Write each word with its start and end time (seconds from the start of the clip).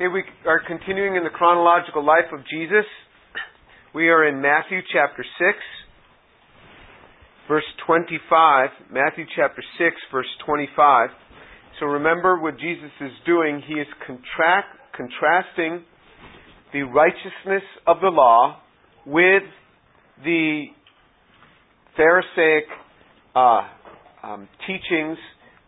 Okay, 0.00 0.08
we 0.08 0.22
are 0.48 0.62
continuing 0.66 1.16
in 1.16 1.24
the 1.24 1.30
chronological 1.30 2.02
life 2.02 2.32
of 2.32 2.40
Jesus. 2.48 2.86
We 3.94 4.08
are 4.08 4.26
in 4.26 4.40
Matthew 4.40 4.80
chapter 4.90 5.22
6, 5.22 5.58
verse 7.46 7.64
25. 7.86 8.70
Matthew 8.90 9.26
chapter 9.36 9.62
6, 9.76 9.96
verse 10.10 10.26
25. 10.46 11.10
So 11.78 11.84
remember 11.84 12.40
what 12.40 12.54
Jesus 12.58 12.90
is 13.02 13.10
doing. 13.26 13.62
He 13.68 13.74
is 13.74 13.86
contract, 14.06 14.68
contrasting 14.96 15.84
the 16.72 16.80
righteousness 16.84 17.68
of 17.86 17.98
the 18.00 18.08
law 18.08 18.56
with 19.04 19.42
the 20.24 20.64
Pharisaic 21.98 22.64
uh, 23.36 23.68
um, 24.22 24.48
teachings 24.66 25.18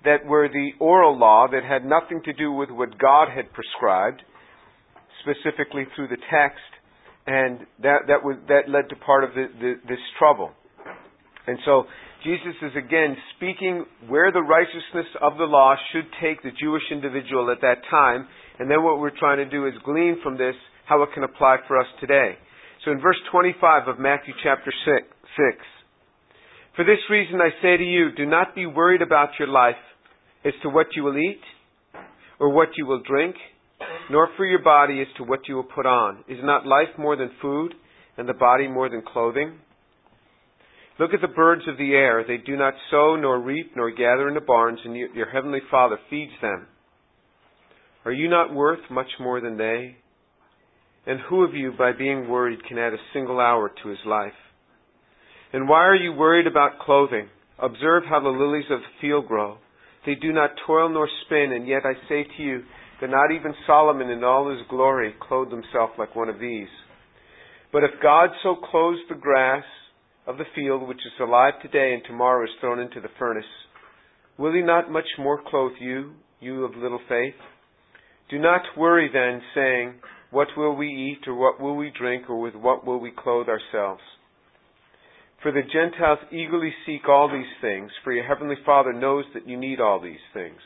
that 0.05 0.25
were 0.27 0.49
the 0.49 0.71
oral 0.81 1.19
law 1.19 1.47
that 1.51 1.63
had 1.65 1.85
nothing 1.85 2.23
to 2.25 2.33
do 2.33 2.53
with 2.53 2.71
what 2.71 2.99
God 2.99 3.29
had 3.35 3.53
prescribed, 3.53 4.23
specifically 5.23 5.85
through 5.95 6.09
the 6.09 6.19
text, 6.31 6.63
and 7.27 7.61
that 7.83 8.09
that 8.09 8.25
was 8.25 8.37
that 8.49 8.69
led 8.69 8.89
to 8.89 8.97
part 8.97 9.25
of 9.25 9.31
the, 9.35 9.47
the, 9.61 9.75
this 9.89 10.03
trouble. 10.19 10.51
And 11.47 11.59
so 11.65 11.85
Jesus 12.25 12.55
is 12.63 12.73
again 12.77 13.17
speaking 13.37 13.85
where 14.09 14.31
the 14.31 14.43
righteousness 14.43 15.07
of 15.21 15.39
the 15.39 15.45
law 15.45 15.75
should 15.93 16.07
take 16.23 16.43
the 16.43 16.51
Jewish 16.61 16.83
individual 16.91 17.51
at 17.51 17.61
that 17.63 17.83
time, 17.91 18.27
and 18.59 18.71
then 18.71 18.83
what 18.83 18.99
we're 18.99 19.17
trying 19.17 19.39
to 19.39 19.51
do 19.51 19.67
is 19.67 19.75
glean 19.85 20.19
from 20.23 20.37
this 20.37 20.55
how 20.87 21.03
it 21.03 21.11
can 21.15 21.25
apply 21.25 21.57
for 21.67 21.79
us 21.79 21.87
today. 22.01 22.35
So 22.85 22.91
in 22.91 23.01
verse 23.01 23.19
25 23.31 23.89
of 23.89 23.99
Matthew 23.99 24.35
chapter 24.43 24.73
6, 24.85 25.07
6 25.37 25.59
For 26.75 26.85
this 26.85 26.99
reason 27.09 27.41
I 27.41 27.51
say 27.63 27.77
to 27.77 27.85
you, 27.85 28.11
do 28.13 28.27
not 28.27 28.55
be 28.55 28.67
worried 28.67 29.03
about 29.03 29.31
your 29.39 29.49
life 29.49 29.79
as 30.45 30.53
to 30.63 30.69
what 30.69 30.89
you 30.95 31.05
will 31.05 31.19
eat 31.19 31.41
or 32.39 32.51
what 32.51 32.69
you 32.77 32.87
will 32.87 33.03
drink, 33.03 33.37
nor 34.11 34.29
for 34.37 34.45
your 34.45 34.63
body 34.63 35.01
as 35.01 35.07
to 35.17 35.25
what 35.25 35.41
you 35.49 35.55
will 35.55 35.63
put 35.63 35.87
on. 35.87 36.25
Is 36.29 36.39
not 36.43 36.67
life 36.67 36.99
more 36.99 37.17
than 37.17 37.31
food, 37.41 37.75
and 38.17 38.29
the 38.29 38.35
body 38.35 38.69
more 38.69 38.89
than 38.89 39.03
clothing? 39.03 39.59
Look 40.99 41.15
at 41.15 41.21
the 41.21 41.29
birds 41.29 41.63
of 41.69 41.79
the 41.79 41.93
air. 41.95 42.25
They 42.27 42.37
do 42.37 42.57
not 42.57 42.75
sow, 42.91 43.17
nor 43.17 43.41
reap, 43.41 43.73
nor 43.77 43.91
gather 43.91 44.29
in 44.29 44.35
the 44.35 44.41
barns, 44.41 44.81
and 44.85 44.95
your 44.95 45.31
heavenly 45.31 45.61
Father 45.71 45.99
feeds 46.11 46.33
them. 46.43 46.67
Are 48.05 48.13
you 48.13 48.29
not 48.29 48.53
worth 48.53 48.81
much 48.91 49.07
more 49.19 49.41
than 49.41 49.57
they? 49.57 49.97
And 51.07 51.19
who 51.29 51.45
of 51.45 51.55
you, 51.55 51.73
by 51.77 51.93
being 51.93 52.29
worried, 52.29 52.65
can 52.69 52.79
add 52.79 52.93
a 52.93 52.99
single 53.13 53.41
hour 53.41 53.71
to 53.83 53.89
his 53.89 53.99
life? 54.07 54.33
And 55.53 55.69
why 55.69 55.85
are 55.87 55.97
you 55.97 56.13
worried 56.13 56.47
about 56.47 56.79
clothing? 56.81 57.29
Observe 57.59 58.05
how 58.09 58.21
the 58.21 58.29
lilies 58.29 58.71
of 58.71 58.81
the 58.81 59.01
field 59.01 59.27
grow. 59.27 59.59
They 60.05 60.15
do 60.15 60.33
not 60.33 60.51
toil 60.67 60.89
nor 60.89 61.09
spin, 61.25 61.53
and 61.53 61.67
yet 61.67 61.83
I 61.85 61.95
say 62.09 62.25
to 62.25 62.43
you 62.43 62.63
that 63.01 63.11
not 63.11 63.33
even 63.33 63.55
Solomon 63.67 64.11
in 64.11 64.25
all 64.25 64.51
his 64.51 64.67
glory 64.69 65.15
clothed 65.21 65.53
himself 65.53 65.91
like 65.99 66.17
one 66.17 66.29
of 66.29 66.41
these. 66.41 66.69
But 67.73 67.85
if 67.85 67.91
God 68.03 68.31
so 68.43 68.57
clothes 68.57 68.99
the 69.09 69.15
grass 69.15 69.65
of 70.27 70.39
the 70.39 70.45
field, 70.55 70.87
which 70.87 70.99
is 70.99 71.21
alive 71.21 71.55
today 71.63 71.95
and 71.95 72.03
tomorrow 72.05 72.45
is 72.45 72.51
thrown 72.61 72.79
into 72.79 73.01
the 73.01 73.09
furnace, 73.19 73.45
will 74.39 74.53
he 74.53 74.61
not 74.63 74.91
much 74.91 75.09
more 75.19 75.41
clothe 75.47 75.73
you, 75.81 76.13
you 76.41 76.65
of 76.65 76.77
little 76.77 77.01
faith? 77.09 77.35
Do 78.29 78.39
not 78.39 78.63
worry 78.77 79.11
then, 79.13 79.41
saying, 79.55 79.95
What 80.31 80.49
will 80.57 80.77
we 80.77 80.89
eat, 80.89 81.29
or 81.29 81.35
what 81.35 81.61
will 81.61 81.77
we 81.77 81.93
drink, 81.97 82.29
or 82.29 82.41
with 82.41 82.55
what 82.55 82.87
will 82.87 82.99
we 82.99 83.11
clothe 83.11 83.49
ourselves? 83.49 84.03
For 85.43 85.51
the 85.51 85.63
Gentiles 85.63 86.21
eagerly 86.31 86.73
seek 86.87 87.09
all 87.09 87.29
these 87.29 87.51
things, 87.61 87.91
for 88.05 88.13
your 88.13 88.25
heavenly 88.25 88.55
Father 88.65 88.93
knows 88.93 89.25
that 89.35 89.49
you 89.49 89.57
need 89.57 89.81
all 89.81 90.01
these 90.01 90.23
things. 90.33 90.61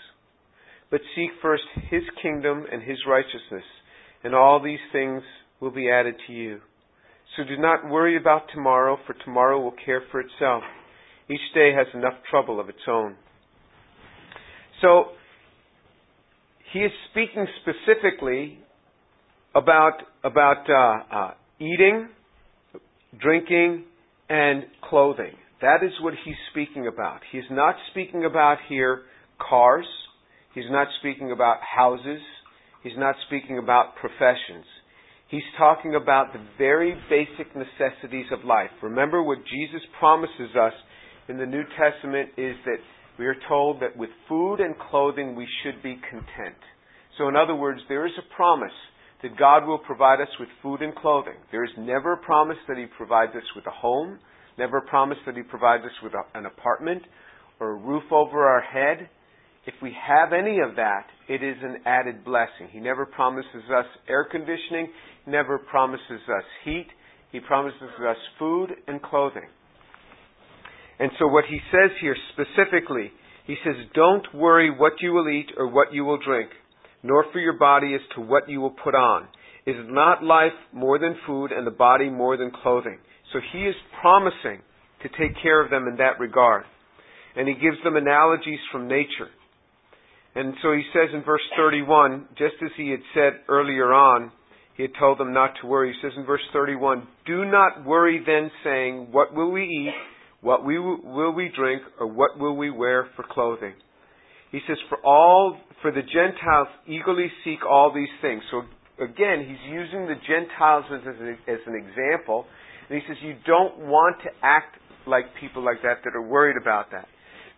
But 0.91 1.01
seek 1.15 1.31
first 1.41 1.63
His 1.91 2.03
kingdom 2.21 2.67
and 2.71 2.83
His 2.83 2.99
righteousness, 3.09 3.65
and 4.23 4.35
all 4.35 4.63
these 4.63 4.79
things 4.93 5.23
will 5.61 5.71
be 5.71 5.91
added 5.91 6.17
to 6.27 6.33
you. 6.33 6.61
So 7.37 7.45
do 7.45 7.57
not 7.57 7.89
worry 7.89 8.19
about 8.19 8.43
tomorrow, 8.55 8.99
for 9.07 9.15
tomorrow 9.25 9.59
will 9.61 9.75
care 9.85 10.03
for 10.11 10.21
itself. 10.21 10.63
Each 11.31 11.41
day 11.55 11.73
has 11.75 11.87
enough 11.95 12.15
trouble 12.31 12.61
of 12.61 12.69
its 12.69 12.79
own. 12.87 13.17
So, 14.83 15.07
he 16.73 16.81
is 16.81 16.93
speaking 17.11 17.47
specifically 17.63 18.59
about, 19.55 20.03
about 20.23 20.69
uh, 20.69 21.15
uh, 21.17 21.31
eating, 21.59 22.09
drinking, 23.19 23.85
and 24.29 24.65
clothing. 24.89 25.33
That 25.63 25.83
is 25.83 25.93
what 26.01 26.15
he's 26.25 26.35
speaking 26.51 26.87
about. 26.87 27.21
He's 27.33 27.49
not 27.51 27.77
speaking 27.91 28.25
about 28.25 28.59
here 28.69 29.03
cars. 29.39 29.87
He's 30.55 30.71
not 30.71 30.89
speaking 31.01 31.33
about 31.33 31.59
houses. 31.61 32.21
He's 32.83 32.97
not 32.97 33.15
speaking 33.27 33.59
about 33.59 33.97
professions. 33.97 34.65
He's 35.29 35.43
talking 35.59 35.97
about 35.97 36.33
the 36.33 36.45
very 36.57 36.95
basic 37.11 37.49
necessities 37.57 38.27
of 38.33 38.45
life. 38.45 38.71
Remember 38.83 39.23
what 39.23 39.39
Jesus 39.39 39.83
promises 39.99 40.55
us 40.61 40.73
in 41.29 41.37
the 41.37 41.47
New 41.47 41.65
Testament 41.77 42.31
is 42.37 42.55
that 42.65 42.79
we 43.19 43.27
are 43.27 43.35
told 43.49 43.81
that 43.81 43.97
with 43.97 44.11
food 44.29 44.61
and 44.61 44.75
clothing 44.79 45.35
we 45.35 45.49
should 45.63 45.83
be 45.83 45.99
content. 46.09 46.61
So 47.19 47.29
in 47.29 47.35
other 47.35 47.57
words, 47.57 47.81
there 47.89 48.07
is 48.07 48.13
a 48.19 48.35
promise 48.35 48.77
that 49.27 49.39
God 49.39 49.67
will 49.67 49.79
provide 49.79 50.21
us 50.21 50.29
with 50.39 50.49
food 50.63 50.83
and 50.83 50.95
clothing. 50.95 51.35
There 51.51 51.65
is 51.65 51.71
never 51.79 52.13
a 52.13 52.17
promise 52.17 52.59
that 52.69 52.79
He 52.79 52.87
provides 52.97 53.33
us 53.35 53.43
with 53.57 53.67
a 53.67 53.71
home, 53.71 54.19
never 54.57 54.79
a 54.79 54.83
promise 54.83 55.19
that 55.27 55.37
He 55.37 55.43
provides 55.43 55.85
us 55.85 55.91
with 56.03 56.13
a, 56.15 56.39
an 56.39 56.47
apartment 56.47 57.03
or 57.59 57.71
a 57.71 57.75
roof 57.75 58.05
over 58.13 58.45
our 58.45 58.61
head. 58.61 59.09
If 59.67 59.75
we 59.83 59.93
have 60.01 60.33
any 60.33 60.61
of 60.61 60.77
that, 60.77 61.07
it 61.29 61.43
is 61.43 61.57
an 61.63 61.79
added 61.87 62.25
blessing. 62.25 62.69
He 62.71 62.79
never 62.79 63.05
promises 63.05 63.65
us 63.77 63.87
air 64.09 64.29
conditioning, 64.31 64.91
never 65.27 65.59
promises 65.59 66.23
us 66.29 66.45
heat. 66.65 66.87
He 67.33 67.41
promises 67.41 67.81
us 68.09 68.17
food 68.39 68.71
and 68.87 69.03
clothing. 69.03 69.49
And 71.01 71.11
so 71.19 71.27
what 71.27 71.45
he 71.51 71.59
says 71.73 71.91
here 72.01 72.17
specifically, 72.33 73.11
he 73.47 73.57
says, 73.65 73.75
Don't 73.93 74.33
worry 74.33 74.71
what 74.71 74.93
you 75.01 75.13
will 75.13 75.29
eat 75.29 75.51
or 75.57 75.69
what 75.69 75.93
you 75.93 76.05
will 76.05 76.19
drink 76.25 76.51
nor 77.07 77.25
for 77.33 77.39
your 77.39 77.59
body 77.59 77.95
as 77.95 78.01
to 78.15 78.21
what 78.21 78.49
you 78.49 78.61
will 78.61 78.75
put 78.83 78.95
on. 78.95 79.29
Is 79.67 79.77
not 79.89 80.23
life 80.23 80.55
more 80.73 80.99
than 80.99 81.17
food 81.27 81.51
and 81.51 81.67
the 81.67 81.73
body 81.73 82.09
more 82.09 82.37
than 82.37 82.53
clothing? 82.63 82.99
So 83.33 83.41
he 83.53 83.61
is 83.61 83.75
promising 84.01 84.63
to 85.03 85.09
take 85.09 85.41
care 85.43 85.63
of 85.63 85.71
them 85.71 85.89
in 85.89 85.97
that 85.97 86.21
regard. 86.21 86.65
And 87.37 87.49
he 87.49 87.55
gives 87.55 87.77
them 87.85 87.97
analogies 87.97 88.61
from 88.71 88.89
nature. 88.89 89.29
And 90.35 90.55
so 90.63 90.73
he 90.73 90.83
says 90.93 91.15
in 91.15 91.23
verse 91.23 91.43
31, 91.57 92.29
just 92.39 92.55
as 92.63 92.71
he 92.77 92.91
had 92.91 93.01
said 93.15 93.41
earlier 93.49 93.93
on, 93.93 94.31
he 94.77 94.83
had 94.83 94.93
told 94.99 95.19
them 95.19 95.33
not 95.33 95.55
to 95.61 95.67
worry. 95.67 95.93
He 95.93 96.07
says 96.07 96.17
in 96.17 96.27
verse 96.27 96.43
31, 96.53 97.07
Do 97.27 97.45
not 97.47 97.85
worry 97.85 98.23
then, 98.25 98.51
saying, 98.63 99.09
What 99.11 99.35
will 99.35 99.51
we 99.51 99.63
eat? 99.63 99.95
What 100.43 100.65
will 100.65 101.33
we 101.35 101.51
drink? 101.57 101.83
Or 101.99 102.07
what 102.07 102.39
will 102.39 102.57
we 102.57 102.71
wear 102.71 103.09
for 103.17 103.25
clothing? 103.29 103.73
He 104.53 104.61
says, 104.67 104.77
For 104.89 104.99
all 105.05 105.59
for 105.83 105.91
the 105.91 106.03
Gentiles 106.03 106.69
eagerly 106.87 107.31
seek 107.45 107.65
all 107.65 107.93
these 107.95 108.13
things. 108.23 108.43
So 108.51 108.63
again, 109.03 109.47
he's 109.47 109.73
using 109.73 110.07
the 110.07 110.17
Gentiles 110.27 110.85
as, 110.93 111.01
as 111.49 111.61
an 111.67 111.75
example. 111.75 112.47
And 112.89 113.01
he 113.01 113.07
says, 113.09 113.17
You 113.23 113.35
don't 113.47 113.79
want 113.87 114.17
to 114.23 114.31
act 114.43 114.77
like 115.07 115.25
people 115.41 115.65
like 115.65 115.83
that 115.83 116.03
that 116.05 116.17
are 116.17 116.27
worried 116.27 116.57
about 116.61 116.91
that. 116.93 117.07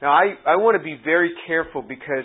Now, 0.00 0.12
I, 0.12 0.34
I 0.46 0.56
want 0.56 0.78
to 0.78 0.84
be 0.84 0.98
very 1.02 1.30
careful 1.46 1.82
because 1.82 2.24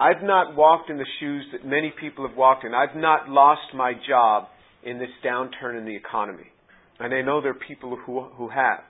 I've 0.00 0.22
not 0.22 0.56
walked 0.56 0.90
in 0.90 0.98
the 0.98 1.06
shoes 1.20 1.44
that 1.52 1.64
many 1.64 1.92
people 2.00 2.26
have 2.26 2.36
walked 2.36 2.64
in. 2.64 2.74
I've 2.74 2.96
not 2.96 3.28
lost 3.28 3.74
my 3.74 3.92
job 4.08 4.48
in 4.84 4.98
this 4.98 5.10
downturn 5.24 5.78
in 5.78 5.84
the 5.84 5.94
economy. 5.94 6.50
And 6.98 7.14
I 7.14 7.22
know 7.22 7.40
there 7.40 7.52
are 7.52 7.66
people 7.68 7.96
who, 8.04 8.22
who 8.36 8.48
have. 8.48 8.80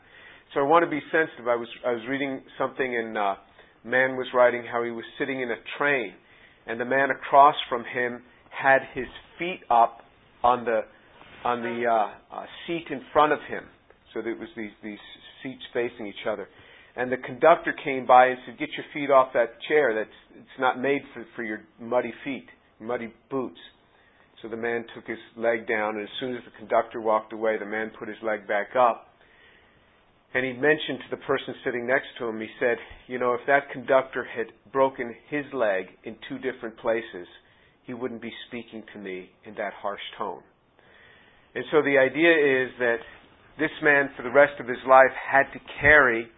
So 0.55 0.61
I 0.61 0.63
want 0.63 0.85
to 0.85 0.91
be 0.91 1.01
sensitive. 1.13 1.49
I 1.49 1.57
was, 1.57 1.69
I 1.87 1.93
was 1.93 2.03
reading 2.09 2.43
something 2.59 2.93
in, 2.93 3.17
uh, 3.17 3.35
man 3.87 4.17
was 4.17 4.27
writing 4.35 4.65
how 4.71 4.83
he 4.83 4.91
was 4.91 5.05
sitting 5.19 5.41
in 5.41 5.51
a 5.51 5.57
train 5.79 6.13
and 6.67 6.81
the 6.81 6.85
man 6.85 7.11
across 7.11 7.55
from 7.69 7.85
him 7.85 8.23
had 8.51 8.81
his 8.95 9.07
feet 9.39 9.61
up 9.71 10.01
on 10.43 10.65
the 10.65 10.81
on 11.45 11.63
the 11.63 11.87
uh, 11.87 12.37
uh, 12.37 12.47
seat 12.67 12.87
in 12.91 13.01
front 13.13 13.33
of 13.33 13.39
him. 13.49 13.63
So 14.13 14.21
there 14.23 14.35
was 14.35 14.49
these 14.57 14.73
these 14.83 14.99
seats 15.43 15.63
facing 15.73 16.07
each 16.07 16.27
other. 16.29 16.49
And 16.97 17.13
the 17.13 17.19
conductor 17.19 17.75
came 17.85 18.07
by 18.07 18.27
and 18.27 18.39
said, 18.47 18.59
"Get 18.59 18.71
your 18.77 18.87
feet 18.93 19.11
off 19.11 19.33
that 19.35 19.61
chair. 19.69 19.95
That's 19.95 20.43
it's 20.43 20.59
not 20.61 20.81
made 20.81 21.03
for 21.15 21.25
for 21.37 21.43
your 21.43 21.61
muddy 21.81 22.13
feet, 22.25 22.47
muddy 22.81 23.13
boots." 23.31 23.61
So 24.43 24.49
the 24.49 24.57
man 24.57 24.85
took 24.95 25.07
his 25.07 25.19
leg 25.37 25.67
down, 25.67 25.97
and 25.97 26.03
as 26.03 26.15
soon 26.21 26.35
as 26.35 26.43
the 26.45 26.59
conductor 26.59 27.01
walked 27.01 27.33
away, 27.33 27.59
the 27.59 27.67
man 27.67 27.91
put 27.99 28.09
his 28.09 28.19
leg 28.23 28.47
back 28.47 28.77
up. 28.79 29.09
And 30.37 30.45
he 30.45 30.53
mentioned 30.53 31.01
to 31.01 31.17
the 31.17 31.23
person 31.25 31.55
sitting 31.65 31.87
next 31.87 32.09
to 32.19 32.27
him, 32.27 32.39
he 32.39 32.49
said, 32.61 32.77
You 33.07 33.19
know, 33.19 33.33
if 33.33 33.41
that 33.47 33.71
conductor 33.73 34.23
had 34.23 34.49
broken 34.71 35.15
his 35.31 35.47
leg 35.55 35.87
in 36.05 36.15
two 36.29 36.37
different 36.37 36.77
places, 36.77 37.27
he 37.85 37.95
wouldn't 37.95 38.21
be 38.21 38.33
speaking 38.47 38.83
to 38.93 38.99
me 38.99 39.31
in 39.47 39.55
that 39.55 39.73
harsh 39.81 40.03
tone. 40.19 40.43
And 41.55 41.65
so 41.73 41.81
the 41.81 41.97
idea 41.97 42.37
is 42.37 42.69
that 42.79 42.99
this 43.59 43.71
man, 43.83 44.11
for 44.15 44.25
the 44.25 44.31
rest 44.31 44.61
of 44.61 44.69
his 44.69 44.77
life, 44.87 45.09
had 45.17 45.45
to 45.55 45.59
carry 45.81 46.29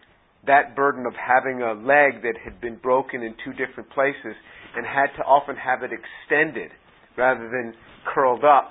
that 0.46 0.76
burden 0.76 1.04
of 1.04 1.14
having 1.18 1.62
a 1.62 1.72
leg 1.72 2.22
that 2.22 2.38
had 2.44 2.60
been 2.60 2.76
broken 2.76 3.24
in 3.24 3.34
two 3.44 3.50
different 3.50 3.90
places 3.90 4.38
and 4.76 4.86
had 4.86 5.10
to 5.16 5.24
often 5.24 5.56
have 5.56 5.82
it 5.82 5.90
extended 5.90 6.70
rather 7.16 7.50
than 7.50 7.74
curled 8.14 8.44
up. 8.44 8.70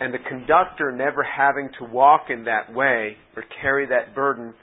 And 0.00 0.14
the 0.14 0.18
conductor 0.18 0.92
never 0.92 1.22
having 1.22 1.68
to 1.78 1.84
walk 1.84 2.26
in 2.30 2.44
that 2.44 2.72
way 2.72 3.16
or 3.36 3.44
carry 3.60 3.86
that 3.86 4.14
burden 4.14 4.54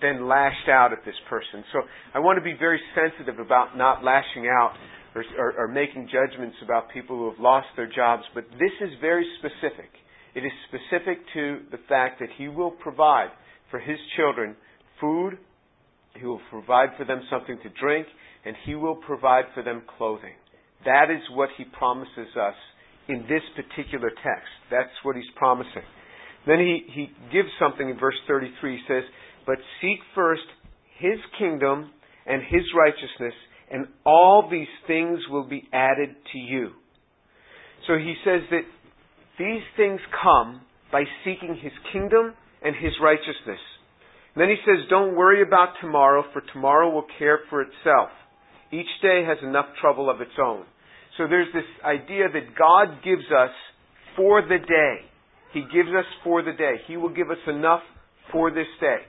then 0.00 0.26
lashed 0.26 0.68
out 0.68 0.92
at 0.92 1.04
this 1.04 1.14
person. 1.28 1.62
So 1.72 1.80
I 2.14 2.18
want 2.18 2.38
to 2.38 2.44
be 2.44 2.54
very 2.58 2.80
sensitive 2.94 3.38
about 3.38 3.76
not 3.76 4.02
lashing 4.02 4.48
out 4.48 4.74
or, 5.14 5.24
or, 5.38 5.52
or, 5.64 5.68
making 5.68 6.08
judgments 6.08 6.56
about 6.62 6.90
people 6.92 7.16
who 7.16 7.30
have 7.30 7.40
lost 7.40 7.66
their 7.76 7.90
jobs, 7.90 8.22
but 8.32 8.44
this 8.52 8.70
is 8.80 8.90
very 9.00 9.26
specific. 9.38 9.90
It 10.34 10.40
is 10.40 10.52
specific 10.68 11.18
to 11.34 11.60
the 11.72 11.78
fact 11.88 12.20
that 12.20 12.28
He 12.38 12.46
will 12.46 12.70
provide 12.70 13.30
for 13.70 13.80
His 13.80 13.98
children 14.16 14.54
food, 15.00 15.38
He 16.14 16.24
will 16.24 16.40
provide 16.48 16.90
for 16.96 17.04
them 17.04 17.22
something 17.28 17.58
to 17.62 17.68
drink, 17.80 18.06
and 18.44 18.54
He 18.64 18.76
will 18.76 18.94
provide 18.94 19.46
for 19.52 19.64
them 19.64 19.82
clothing. 19.98 20.34
That 20.84 21.06
is 21.10 21.22
what 21.34 21.48
He 21.58 21.64
promises 21.64 22.28
us 22.40 22.54
in 23.10 23.26
this 23.28 23.42
particular 23.56 24.10
text. 24.10 24.50
That's 24.70 24.92
what 25.02 25.16
He's 25.16 25.30
promising. 25.36 25.82
Then 26.46 26.58
He, 26.58 26.84
he 26.92 27.06
gives 27.32 27.48
something 27.58 27.88
in 27.88 27.98
verse 27.98 28.14
33. 28.26 28.76
He 28.76 28.82
says, 28.88 29.04
But 29.46 29.56
seek 29.80 29.98
first 30.14 30.46
His 30.98 31.18
kingdom 31.38 31.90
and 32.26 32.42
His 32.42 32.62
righteousness, 32.76 33.34
and 33.70 33.86
all 34.04 34.48
these 34.50 34.70
things 34.86 35.18
will 35.28 35.48
be 35.48 35.68
added 35.72 36.10
to 36.32 36.38
you. 36.38 36.70
So 37.86 37.98
He 37.98 38.14
says 38.24 38.42
that 38.50 38.64
these 39.38 39.62
things 39.76 40.00
come 40.22 40.62
by 40.92 41.04
seeking 41.24 41.58
His 41.60 41.72
kingdom 41.92 42.34
and 42.62 42.74
His 42.76 42.92
righteousness. 43.02 43.60
And 44.34 44.42
then 44.42 44.48
He 44.48 44.56
says, 44.64 44.88
Don't 44.88 45.16
worry 45.16 45.42
about 45.42 45.74
tomorrow, 45.80 46.24
for 46.32 46.42
tomorrow 46.52 46.90
will 46.90 47.06
care 47.18 47.40
for 47.48 47.62
itself. 47.62 48.10
Each 48.72 48.90
day 49.02 49.24
has 49.26 49.38
enough 49.42 49.66
trouble 49.80 50.08
of 50.08 50.20
its 50.20 50.38
own. 50.40 50.64
So 51.20 51.26
there's 51.28 51.52
this 51.52 51.68
idea 51.84 52.32
that 52.32 52.56
God 52.56 53.04
gives 53.04 53.28
us 53.28 53.52
for 54.16 54.40
the 54.40 54.56
day. 54.56 55.04
He 55.52 55.60
gives 55.60 55.90
us 55.90 56.06
for 56.24 56.42
the 56.42 56.52
day. 56.52 56.76
He 56.88 56.96
will 56.96 57.12
give 57.12 57.30
us 57.30 57.36
enough 57.46 57.82
for 58.32 58.50
this 58.50 58.68
day. 58.80 59.04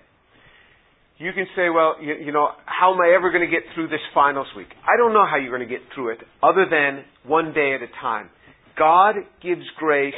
You 1.19 1.31
can 1.31 1.45
say, 1.55 1.69
well, 1.69 1.95
you, 2.01 2.15
you 2.25 2.33
know, 2.33 2.49
how 2.65 2.93
am 2.93 2.99
I 2.99 3.15
ever 3.15 3.31
going 3.31 3.45
to 3.45 3.49
get 3.49 3.63
through 3.73 3.87
this 3.87 4.03
finals 4.13 4.47
week? 4.57 4.67
I 4.83 4.97
don't 4.97 5.13
know 5.13 5.25
how 5.25 5.37
you're 5.37 5.55
going 5.55 5.65
to 5.65 5.73
get 5.73 5.87
through 5.95 6.11
it 6.11 6.17
other 6.43 6.67
than 6.69 7.05
one 7.25 7.53
day 7.53 7.75
at 7.75 7.81
a 7.81 7.87
time. 8.01 8.29
God 8.77 9.15
gives 9.41 9.63
grace 9.77 10.13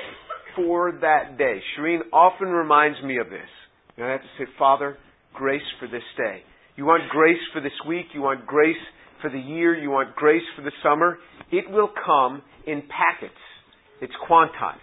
for 0.55 0.97
that 1.01 1.37
day. 1.37 1.59
Shireen 1.77 1.99
often 2.11 2.47
reminds 2.47 3.03
me 3.03 3.19
of 3.19 3.29
this. 3.29 3.49
And 3.97 4.07
I 4.07 4.11
have 4.13 4.21
to 4.21 4.33
say, 4.39 4.45
Father, 4.57 4.97
grace 5.35 5.61
for 5.79 5.87
this 5.87 6.01
day. 6.17 6.41
You 6.75 6.85
want 6.85 7.03
grace 7.11 7.37
for 7.53 7.61
this 7.61 7.77
week. 7.87 8.07
You 8.15 8.23
want 8.23 8.47
grace 8.47 8.81
for 9.23 9.31
the 9.31 9.39
year, 9.39 9.73
you 9.75 9.89
want 9.89 10.15
grace 10.15 10.43
for 10.55 10.61
the 10.61 10.71
summer, 10.83 11.17
it 11.51 11.71
will 11.71 11.89
come 12.05 12.43
in 12.67 12.83
packets. 12.83 13.39
It's 14.01 14.13
quantized. 14.29 14.77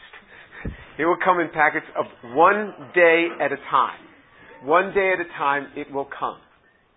It 0.98 1.04
will 1.04 1.18
come 1.22 1.38
in 1.40 1.50
packets 1.50 1.86
of 1.96 2.06
one 2.34 2.74
day 2.94 3.28
at 3.40 3.52
a 3.52 3.56
time. 3.70 4.00
One 4.64 4.92
day 4.94 5.12
at 5.12 5.20
a 5.20 5.28
time, 5.38 5.68
it 5.76 5.92
will 5.92 6.08
come. 6.18 6.38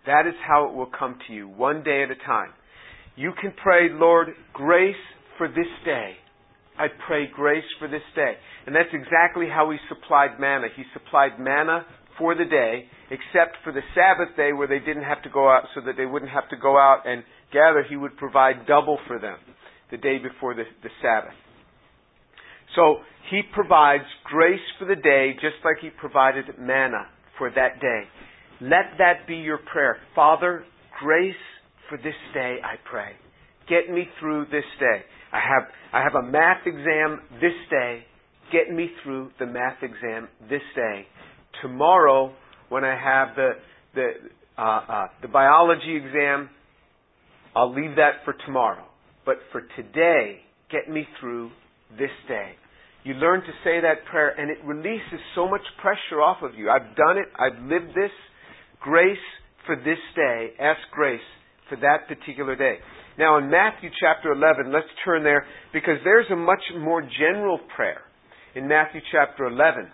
That 0.06 0.26
is 0.26 0.34
how 0.46 0.68
it 0.68 0.74
will 0.74 0.90
come 0.98 1.18
to 1.28 1.32
you, 1.32 1.48
one 1.48 1.82
day 1.82 2.02
at 2.02 2.10
a 2.10 2.26
time. 2.26 2.50
You 3.16 3.32
can 3.40 3.52
pray, 3.62 3.88
Lord, 3.92 4.28
grace 4.52 4.96
for 5.38 5.48
this 5.48 5.70
day. 5.84 6.14
I 6.78 6.88
pray 7.06 7.28
grace 7.32 7.64
for 7.78 7.88
this 7.88 8.02
day. 8.16 8.34
And 8.66 8.74
that's 8.74 8.92
exactly 8.92 9.46
how 9.48 9.70
he 9.70 9.78
supplied 9.88 10.40
manna. 10.40 10.66
He 10.74 10.82
supplied 10.92 11.38
manna 11.38 11.86
for 12.18 12.34
the 12.34 12.44
day, 12.44 12.86
except 13.10 13.56
for 13.62 13.72
the 13.72 13.82
Sabbath 13.94 14.36
day 14.36 14.52
where 14.52 14.68
they 14.68 14.78
didn't 14.78 15.04
have 15.04 15.22
to 15.22 15.30
go 15.30 15.48
out 15.48 15.64
so 15.74 15.80
that 15.86 15.96
they 15.96 16.06
wouldn't 16.06 16.30
have 16.30 16.48
to 16.50 16.56
go 16.56 16.76
out 16.76 17.02
and 17.06 17.22
gather. 17.54 17.84
He 17.88 17.96
would 17.96 18.16
provide 18.16 18.66
double 18.66 18.98
for 19.06 19.18
them 19.18 19.38
the 19.90 19.96
day 19.96 20.18
before 20.18 20.54
the, 20.54 20.64
the 20.82 20.90
Sabbath. 21.00 21.34
So 22.74 22.98
he 23.30 23.42
provides 23.54 24.04
grace 24.24 24.60
for 24.78 24.84
the 24.84 24.96
day 24.96 25.32
just 25.34 25.64
like 25.64 25.76
he 25.80 25.90
provided 25.90 26.44
manna 26.58 27.06
for 27.38 27.50
that 27.50 27.80
day. 27.80 28.02
Let 28.60 28.98
that 28.98 29.26
be 29.26 29.36
your 29.36 29.58
prayer. 29.72 29.98
Father, 30.14 30.64
grace 31.00 31.34
for 31.88 31.96
this 31.96 32.14
day, 32.34 32.58
I 32.62 32.74
pray. 32.90 33.12
Get 33.68 33.92
me 33.94 34.08
through 34.20 34.46
this 34.46 34.64
day. 34.80 35.02
I 35.32 35.38
have, 35.38 35.68
I 35.92 36.02
have 36.02 36.14
a 36.14 36.26
math 36.30 36.66
exam 36.66 37.20
this 37.40 37.54
day. 37.70 38.04
Get 38.52 38.74
me 38.74 38.90
through 39.02 39.30
the 39.38 39.46
math 39.46 39.82
exam 39.82 40.28
this 40.50 40.62
day 40.74 41.06
tomorrow 41.62 42.32
when 42.68 42.84
I 42.84 42.94
have 42.94 43.36
the 43.36 43.50
the 43.94 44.10
uh, 44.56 44.62
uh, 44.62 45.06
the 45.22 45.28
biology 45.28 45.96
exam, 45.96 46.50
I'll 47.54 47.72
leave 47.72 47.96
that 47.96 48.24
for 48.24 48.34
tomorrow. 48.46 48.84
But 49.24 49.36
for 49.52 49.62
today, 49.76 50.40
get 50.70 50.92
me 50.92 51.06
through 51.20 51.50
this 51.98 52.10
day. 52.28 52.52
You 53.04 53.14
learn 53.14 53.40
to 53.40 53.52
say 53.62 53.80
that 53.80 54.04
prayer, 54.10 54.30
and 54.30 54.50
it 54.50 54.58
releases 54.64 55.20
so 55.34 55.48
much 55.48 55.60
pressure 55.80 56.22
off 56.22 56.42
of 56.42 56.54
you. 56.54 56.70
I've 56.70 56.96
done 56.96 57.18
it. 57.18 57.28
I've 57.38 57.62
lived 57.62 57.94
this. 57.94 58.10
Grace 58.80 59.16
for 59.66 59.76
this 59.76 59.98
day. 60.16 60.50
Ask 60.58 60.80
grace 60.90 61.20
for 61.68 61.76
that 61.76 62.08
particular 62.08 62.56
day. 62.56 62.78
Now, 63.18 63.38
in 63.38 63.50
Matthew 63.50 63.90
chapter 64.00 64.32
11, 64.32 64.72
let's 64.72 64.88
turn 65.04 65.22
there 65.22 65.46
because 65.72 65.98
there's 66.02 66.26
a 66.32 66.36
much 66.36 66.62
more 66.78 67.02
general 67.02 67.60
prayer 67.76 68.00
in 68.54 68.66
Matthew 68.66 69.00
chapter 69.12 69.46
11. 69.46 69.88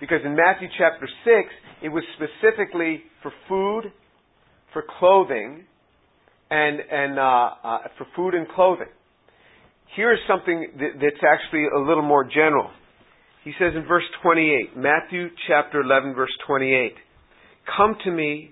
Because 0.00 0.20
in 0.24 0.36
Matthew 0.36 0.68
chapter 0.78 1.08
6, 1.24 1.48
it 1.82 1.88
was 1.88 2.04
specifically 2.14 3.02
for 3.22 3.32
food, 3.48 3.92
for 4.72 4.84
clothing, 4.98 5.64
and, 6.50 6.80
and 6.80 7.18
uh, 7.18 7.50
uh, 7.62 7.78
for 7.96 8.06
food 8.16 8.34
and 8.34 8.48
clothing. 8.48 8.88
Here's 9.96 10.18
something 10.28 10.68
that, 10.78 10.90
that's 11.00 11.24
actually 11.26 11.64
a 11.74 11.78
little 11.78 12.02
more 12.02 12.24
general. 12.24 12.70
He 13.44 13.52
says 13.58 13.72
in 13.74 13.86
verse 13.86 14.04
28, 14.22 14.76
Matthew 14.76 15.28
chapter 15.46 15.80
11, 15.80 16.14
verse 16.14 16.30
28, 16.46 16.94
Come 17.76 17.96
to 18.04 18.10
me, 18.10 18.50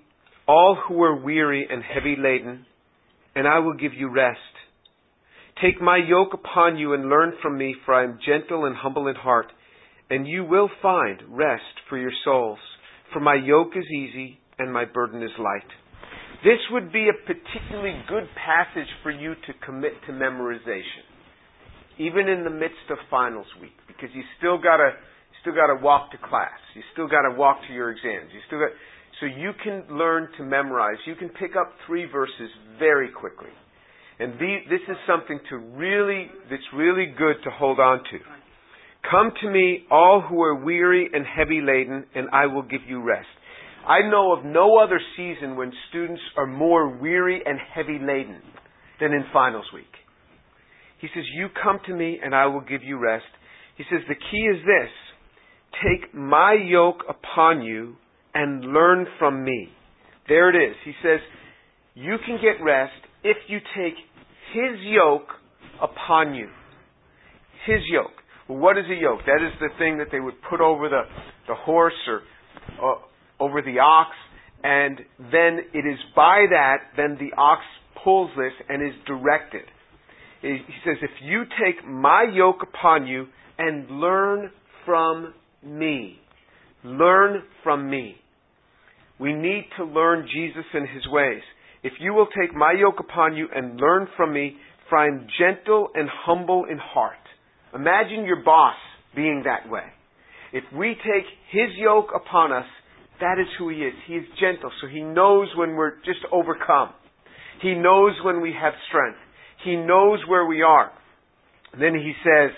all 0.48 0.78
who 0.88 1.02
are 1.02 1.16
weary 1.20 1.66
and 1.68 1.82
heavy 1.82 2.16
laden, 2.18 2.64
and 3.34 3.46
I 3.46 3.58
will 3.58 3.74
give 3.74 3.92
you 3.94 4.12
rest. 4.12 4.38
Take 5.62 5.80
my 5.80 5.96
yoke 5.96 6.34
upon 6.34 6.76
you 6.76 6.94
and 6.94 7.08
learn 7.08 7.32
from 7.42 7.58
me, 7.58 7.74
for 7.84 7.94
I 7.94 8.04
am 8.04 8.18
gentle 8.24 8.66
and 8.66 8.76
humble 8.76 9.08
in 9.08 9.16
heart 9.16 9.46
and 10.10 10.26
you 10.26 10.44
will 10.44 10.70
find 10.82 11.20
rest 11.28 11.62
for 11.88 11.98
your 11.98 12.12
souls. 12.24 12.58
For 13.12 13.20
my 13.20 13.34
yoke 13.34 13.72
is 13.76 13.84
easy 13.90 14.38
and 14.58 14.72
my 14.72 14.84
burden 14.84 15.22
is 15.22 15.30
light. 15.38 15.68
This 16.46 16.62
would 16.70 16.92
be 16.92 17.10
a 17.10 17.26
particularly 17.26 17.98
good 18.08 18.28
passage 18.38 18.86
for 19.02 19.10
you 19.10 19.34
to 19.34 19.52
commit 19.66 19.94
to 20.06 20.12
memorization, 20.12 21.02
even 21.98 22.28
in 22.28 22.44
the 22.44 22.54
midst 22.54 22.86
of 22.88 22.98
finals 23.10 23.50
week, 23.60 23.74
because 23.88 24.10
you 24.14 24.22
still 24.38 24.56
gotta 24.56 24.94
still 25.42 25.54
gotta 25.54 25.82
walk 25.82 26.12
to 26.12 26.18
class. 26.18 26.54
You 26.76 26.82
still 26.92 27.08
gotta 27.08 27.34
walk 27.34 27.58
to 27.66 27.74
your 27.74 27.90
exams. 27.90 28.30
You 28.32 28.38
still 28.46 28.60
got 28.60 28.70
so 29.18 29.26
you 29.26 29.58
can 29.58 29.98
learn 29.98 30.28
to 30.38 30.44
memorize. 30.44 30.98
You 31.04 31.16
can 31.16 31.30
pick 31.30 31.56
up 31.58 31.72
three 31.84 32.06
verses 32.06 32.50
very 32.78 33.10
quickly, 33.10 33.50
and 34.20 34.34
the, 34.38 34.58
this 34.70 34.86
is 34.86 34.96
something 35.04 35.40
to 35.50 35.56
really 35.56 36.30
that's 36.48 36.70
really 36.72 37.06
good 37.18 37.42
to 37.42 37.50
hold 37.50 37.80
on 37.80 37.98
to. 37.98 38.18
Come 39.10 39.32
to 39.42 39.50
me, 39.50 39.82
all 39.90 40.20
who 40.22 40.40
are 40.42 40.54
weary 40.54 41.10
and 41.12 41.26
heavy 41.26 41.60
laden, 41.60 42.06
and 42.14 42.28
I 42.32 42.46
will 42.46 42.62
give 42.62 42.82
you 42.86 43.02
rest. 43.02 43.26
I 43.86 44.00
know 44.10 44.32
of 44.32 44.44
no 44.44 44.78
other 44.78 45.00
season 45.16 45.56
when 45.56 45.72
students 45.88 46.20
are 46.36 46.46
more 46.46 46.98
weary 46.98 47.40
and 47.44 47.58
heavy 47.72 47.98
laden 48.00 48.42
than 49.00 49.12
in 49.12 49.24
finals 49.32 49.66
week. 49.72 49.84
He 51.00 51.08
says, 51.14 51.24
You 51.34 51.48
come 51.62 51.78
to 51.86 51.94
me, 51.94 52.18
and 52.22 52.34
I 52.34 52.46
will 52.46 52.62
give 52.62 52.82
you 52.82 52.98
rest. 52.98 53.26
He 53.76 53.84
says, 53.90 54.00
The 54.08 54.14
key 54.14 54.38
is 54.38 54.64
this 54.64 54.90
take 55.84 56.14
my 56.14 56.56
yoke 56.66 57.04
upon 57.08 57.62
you 57.62 57.96
and 58.34 58.72
learn 58.72 59.06
from 59.18 59.44
me. 59.44 59.68
There 60.28 60.50
it 60.50 60.70
is. 60.70 60.76
He 60.84 60.92
says, 61.02 61.20
You 61.94 62.16
can 62.24 62.38
get 62.40 62.64
rest 62.64 62.94
if 63.22 63.36
you 63.48 63.58
take 63.76 63.94
his 64.52 64.80
yoke 64.82 65.28
upon 65.80 66.34
you. 66.34 66.48
His 67.66 67.80
yoke. 67.90 68.12
What 68.46 68.78
is 68.78 68.84
a 68.86 69.00
yoke? 69.00 69.20
That 69.26 69.44
is 69.44 69.52
the 69.60 69.68
thing 69.78 69.98
that 69.98 70.08
they 70.10 70.20
would 70.20 70.36
put 70.48 70.60
over 70.60 70.88
the, 70.88 71.02
the 71.48 71.54
horse 71.54 71.94
or 72.08 72.22
uh, 72.82 72.98
over 73.40 73.62
the 73.62 73.78
ox, 73.78 74.10
and 74.62 74.98
then 75.18 75.60
it 75.72 75.86
is 75.86 75.98
by 76.14 76.46
that, 76.50 76.76
then 76.96 77.16
the 77.18 77.36
ox 77.36 77.62
pulls 78.02 78.30
this 78.36 78.52
and 78.68 78.82
is 78.82 78.94
directed. 79.06 79.62
He 80.42 80.58
says, 80.84 80.96
If 81.02 81.10
you 81.22 81.44
take 81.44 81.86
my 81.86 82.26
yoke 82.32 82.62
upon 82.62 83.06
you 83.06 83.26
and 83.58 83.90
learn 83.90 84.50
from 84.84 85.34
me, 85.64 86.18
learn 86.84 87.42
from 87.62 87.90
me. 87.90 88.16
We 89.18 89.32
need 89.32 89.68
to 89.78 89.84
learn 89.84 90.28
Jesus 90.32 90.64
and 90.74 90.88
his 90.88 91.06
ways. 91.08 91.42
If 91.82 91.94
you 92.00 92.12
will 92.12 92.26
take 92.26 92.54
my 92.54 92.74
yoke 92.78 93.00
upon 93.00 93.36
you 93.36 93.48
and 93.54 93.80
learn 93.80 94.08
from 94.16 94.32
me, 94.32 94.56
for 94.88 94.98
I 94.98 95.08
am 95.08 95.26
gentle 95.38 95.88
and 95.94 96.08
humble 96.08 96.64
in 96.70 96.78
heart 96.78 97.16
Imagine 97.76 98.24
your 98.24 98.42
boss 98.42 98.76
being 99.14 99.42
that 99.44 99.70
way. 99.70 99.84
If 100.52 100.64
we 100.74 100.94
take 100.94 101.26
his 101.50 101.76
yoke 101.76 102.08
upon 102.14 102.52
us, 102.52 102.64
that 103.20 103.38
is 103.38 103.46
who 103.58 103.68
he 103.68 103.76
is. 103.76 103.94
He 104.06 104.14
is 104.14 104.24
gentle, 104.40 104.70
so 104.80 104.88
he 104.88 105.00
knows 105.00 105.48
when 105.56 105.74
we're 105.74 105.96
just 106.04 106.20
overcome. 106.32 106.90
He 107.62 107.74
knows 107.74 108.12
when 108.24 108.40
we 108.40 108.52
have 108.52 108.74
strength. 108.88 109.18
He 109.64 109.76
knows 109.76 110.20
where 110.28 110.46
we 110.46 110.62
are. 110.62 110.92
then 111.78 111.94
he 111.94 112.12
says, 112.22 112.50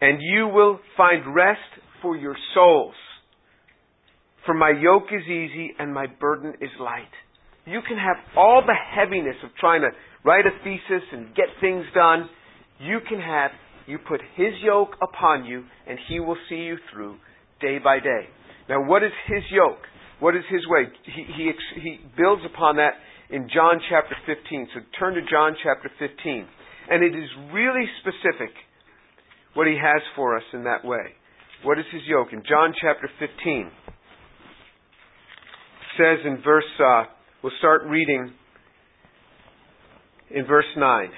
and 0.00 0.18
you 0.20 0.48
will 0.48 0.78
find 0.96 1.34
rest 1.34 1.58
for 2.02 2.16
your 2.16 2.36
souls. 2.54 2.94
For 4.46 4.54
my 4.54 4.70
yoke 4.70 5.08
is 5.12 5.26
easy 5.26 5.72
and 5.78 5.92
my 5.92 6.06
burden 6.06 6.54
is 6.60 6.70
light. 6.80 7.12
You 7.66 7.80
can 7.86 7.98
have 7.98 8.16
all 8.36 8.62
the 8.64 8.74
heaviness 8.74 9.36
of 9.44 9.50
trying 9.60 9.82
to 9.82 9.90
write 10.24 10.46
a 10.46 10.64
thesis 10.64 11.06
and 11.12 11.34
get 11.34 11.46
things 11.60 11.84
done. 11.94 12.30
You 12.80 13.00
can 13.06 13.20
have, 13.20 13.50
you 13.86 13.98
put 13.98 14.20
his 14.36 14.54
yoke 14.62 14.96
upon 15.02 15.44
you 15.44 15.64
and 15.86 15.98
he 16.08 16.20
will 16.20 16.38
see 16.48 16.56
you 16.56 16.76
through 16.92 17.16
day 17.60 17.78
by 17.82 17.98
day. 17.98 18.28
Now 18.68 18.84
what 18.84 19.02
is 19.02 19.12
his 19.26 19.42
yoke? 19.50 19.82
What 20.20 20.36
is 20.36 20.42
his 20.50 20.66
way? 20.66 20.84
He, 21.04 21.24
he, 21.36 21.52
he 21.80 22.00
builds 22.16 22.42
upon 22.44 22.76
that 22.76 22.94
in 23.30 23.48
John 23.52 23.80
chapter 23.88 24.16
15. 24.26 24.68
So 24.74 24.80
turn 24.98 25.14
to 25.14 25.20
John 25.30 25.54
chapter 25.62 25.90
15. 25.98 26.46
And 26.90 27.04
it 27.04 27.16
is 27.16 27.28
really 27.52 27.84
specific 28.00 28.54
what 29.54 29.66
he 29.66 29.74
has 29.74 30.02
for 30.16 30.36
us 30.36 30.44
in 30.52 30.64
that 30.64 30.84
way. 30.84 31.14
What 31.62 31.78
is 31.78 31.84
his 31.92 32.02
yoke? 32.06 32.28
In 32.32 32.42
John 32.48 32.72
chapter 32.80 33.10
15, 33.18 33.70
says 35.98 36.18
in 36.24 36.40
verse, 36.44 36.64
uh, 36.78 37.02
we'll 37.42 37.52
start 37.58 37.82
reading 37.86 38.32
in 40.30 40.46
verse 40.46 40.70
9. 40.76 41.08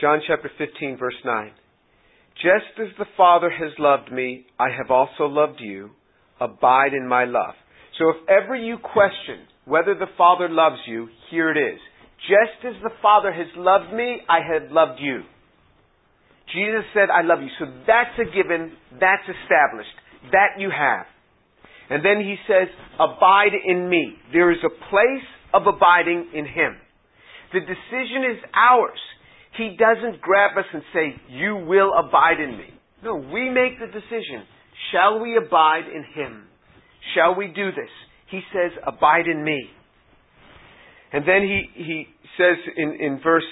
John 0.00 0.20
chapter 0.26 0.50
15, 0.58 0.98
verse 0.98 1.14
9. 1.24 1.50
Just 2.44 2.78
as 2.78 2.92
the 2.98 3.08
Father 3.16 3.48
has 3.48 3.72
loved 3.78 4.12
me, 4.12 4.44
I 4.60 4.68
have 4.68 4.90
also 4.90 5.24
loved 5.24 5.60
you. 5.60 5.90
Abide 6.38 6.92
in 6.92 7.08
my 7.08 7.24
love. 7.24 7.54
So 7.98 8.10
if 8.10 8.16
ever 8.28 8.54
you 8.54 8.76
question 8.76 9.48
whether 9.64 9.94
the 9.94 10.12
Father 10.18 10.50
loves 10.50 10.76
you, 10.86 11.08
here 11.30 11.50
it 11.50 11.56
is. 11.56 11.80
Just 12.28 12.66
as 12.66 12.82
the 12.82 12.92
Father 13.00 13.32
has 13.32 13.46
loved 13.56 13.94
me, 13.94 14.20
I 14.28 14.40
have 14.44 14.70
loved 14.70 15.00
you. 15.00 15.22
Jesus 16.52 16.84
said, 16.92 17.08
I 17.08 17.22
love 17.22 17.40
you. 17.40 17.48
So 17.58 17.64
that's 17.86 18.12
a 18.20 18.28
given. 18.28 18.72
That's 18.92 19.24
established. 19.24 19.96
That 20.32 20.60
you 20.60 20.68
have. 20.68 21.06
And 21.88 22.04
then 22.04 22.20
he 22.20 22.36
says, 22.46 22.68
abide 23.00 23.56
in 23.64 23.88
me. 23.88 24.16
There 24.34 24.52
is 24.52 24.60
a 24.60 24.68
place 24.68 25.28
of 25.54 25.62
abiding 25.66 26.28
in 26.34 26.44
him. 26.44 26.76
The 27.54 27.60
decision 27.60 28.36
is 28.36 28.44
ours. 28.52 29.00
He 29.56 29.76
doesn't 29.78 30.20
grab 30.20 30.56
us 30.58 30.64
and 30.72 30.82
say, 30.92 31.14
you 31.28 31.56
will 31.56 31.92
abide 31.96 32.40
in 32.40 32.56
me. 32.56 32.66
No, 33.02 33.16
we 33.16 33.50
make 33.50 33.78
the 33.78 33.86
decision. 33.86 34.44
Shall 34.90 35.20
we 35.20 35.36
abide 35.36 35.84
in 35.86 36.04
him? 36.14 36.44
Shall 37.14 37.36
we 37.36 37.48
do 37.48 37.70
this? 37.70 37.90
He 38.30 38.40
says, 38.52 38.72
abide 38.86 39.26
in 39.26 39.44
me. 39.44 39.66
And 41.12 41.22
then 41.28 41.42
he, 41.42 41.82
he 41.82 42.06
says 42.36 42.56
in, 42.76 42.96
in 43.00 43.20
verse, 43.22 43.44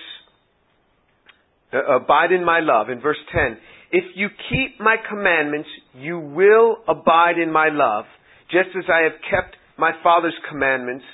uh, 1.73 1.97
abide 1.97 2.33
in 2.33 2.45
my 2.45 2.61
love, 2.61 2.89
in 2.89 3.01
verse 3.01 3.19
10, 3.33 3.57
if 3.93 4.05
you 4.17 4.29
keep 4.51 4.81
my 4.81 4.97
commandments, 5.09 5.69
you 5.95 6.19
will 6.19 6.79
abide 6.89 7.39
in 7.41 7.53
my 7.53 7.69
love, 7.71 8.07
just 8.51 8.71
as 8.77 8.85
I 8.93 9.05
have 9.05 9.21
kept 9.31 9.57
my 9.79 9.93
Father's 10.03 10.35
commandments 10.51 11.05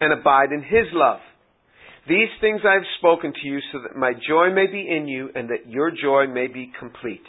and 0.00 0.12
abide 0.12 0.52
in 0.52 0.60
his 0.60 0.92
love. 0.92 1.20
These 2.08 2.28
things 2.40 2.60
I 2.68 2.74
have 2.74 2.88
spoken 2.98 3.32
to 3.32 3.48
you 3.48 3.60
so 3.72 3.78
that 3.82 3.96
my 3.96 4.12
joy 4.12 4.52
may 4.52 4.66
be 4.66 4.86
in 4.88 5.08
you 5.08 5.30
and 5.34 5.48
that 5.48 5.68
your 5.68 5.90
joy 5.90 6.26
may 6.26 6.48
be 6.48 6.70
complete. 6.78 7.24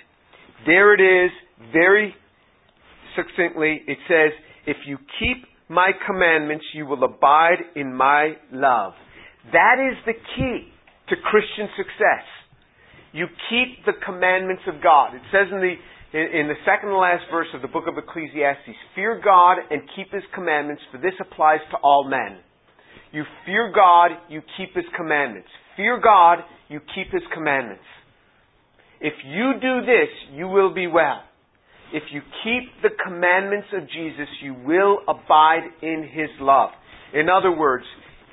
There 0.65 0.94
it 0.94 1.01
is, 1.01 1.32
very 1.72 2.13
succinctly. 3.15 3.82
It 3.88 3.98
says, 4.08 4.32
if 4.67 4.77
you 4.86 4.98
keep 5.20 5.46
my 5.70 5.91
commandments, 6.05 6.65
you 6.74 6.86
will 6.86 7.03
abide 7.03 7.60
in 7.75 7.94
my 7.94 8.34
love. 8.51 8.94
That 9.53 9.77
is 9.79 9.98
the 10.05 10.13
key 10.36 10.67
to 11.10 11.15
Christian 11.24 11.70
success. 11.77 12.25
You 13.13 13.27
keep 13.50 13.86
the 13.86 13.94
commandments 14.05 14.63
of 14.67 14.84
God. 14.84 15.15
It 15.15 15.22
says 15.32 15.48
in 15.51 15.60
the 15.60 15.75
in, 16.15 16.48
the 16.48 16.55
second 16.63 16.89
to 16.89 16.98
last 16.98 17.24
verse 17.29 17.48
of 17.53 17.62
the 17.62 17.67
book 17.67 17.86
of 17.88 17.98
Ecclesiastes, 17.98 18.77
fear 18.96 19.20
God 19.24 19.58
and 19.70 19.82
keep 19.98 20.13
his 20.13 20.24
commandments, 20.34 20.82
for 20.89 20.98
this 20.98 21.13
applies 21.20 21.60
to 21.72 21.77
all 21.84 22.08
men. 22.08 22.39
You 23.15 23.24
fear 23.45 23.72
God, 23.74 24.12
you 24.27 24.41
keep 24.57 24.75
his 24.75 24.84
commandments. 24.98 25.48
Fear 25.77 26.01
God, 26.03 26.39
you 26.67 26.81
keep 26.93 27.13
his 27.13 27.24
commandments. 27.34 27.86
If 29.00 29.13
you 29.25 29.53
do 29.62 29.86
this, 29.86 30.10
you 30.34 30.50
will 30.50 30.74
be 30.74 30.88
well. 30.88 31.22
If 31.93 32.03
you 32.12 32.19
keep 32.43 32.81
the 32.81 32.89
commandments 33.05 33.67
of 33.72 33.84
Jesus, 33.84 34.27
you 34.41 34.53
will 34.53 35.00
abide 35.07 35.63
in 35.81 36.10
His 36.12 36.29
love. 36.41 36.72
In 37.13 37.29
other 37.29 37.55
words, 37.55 37.86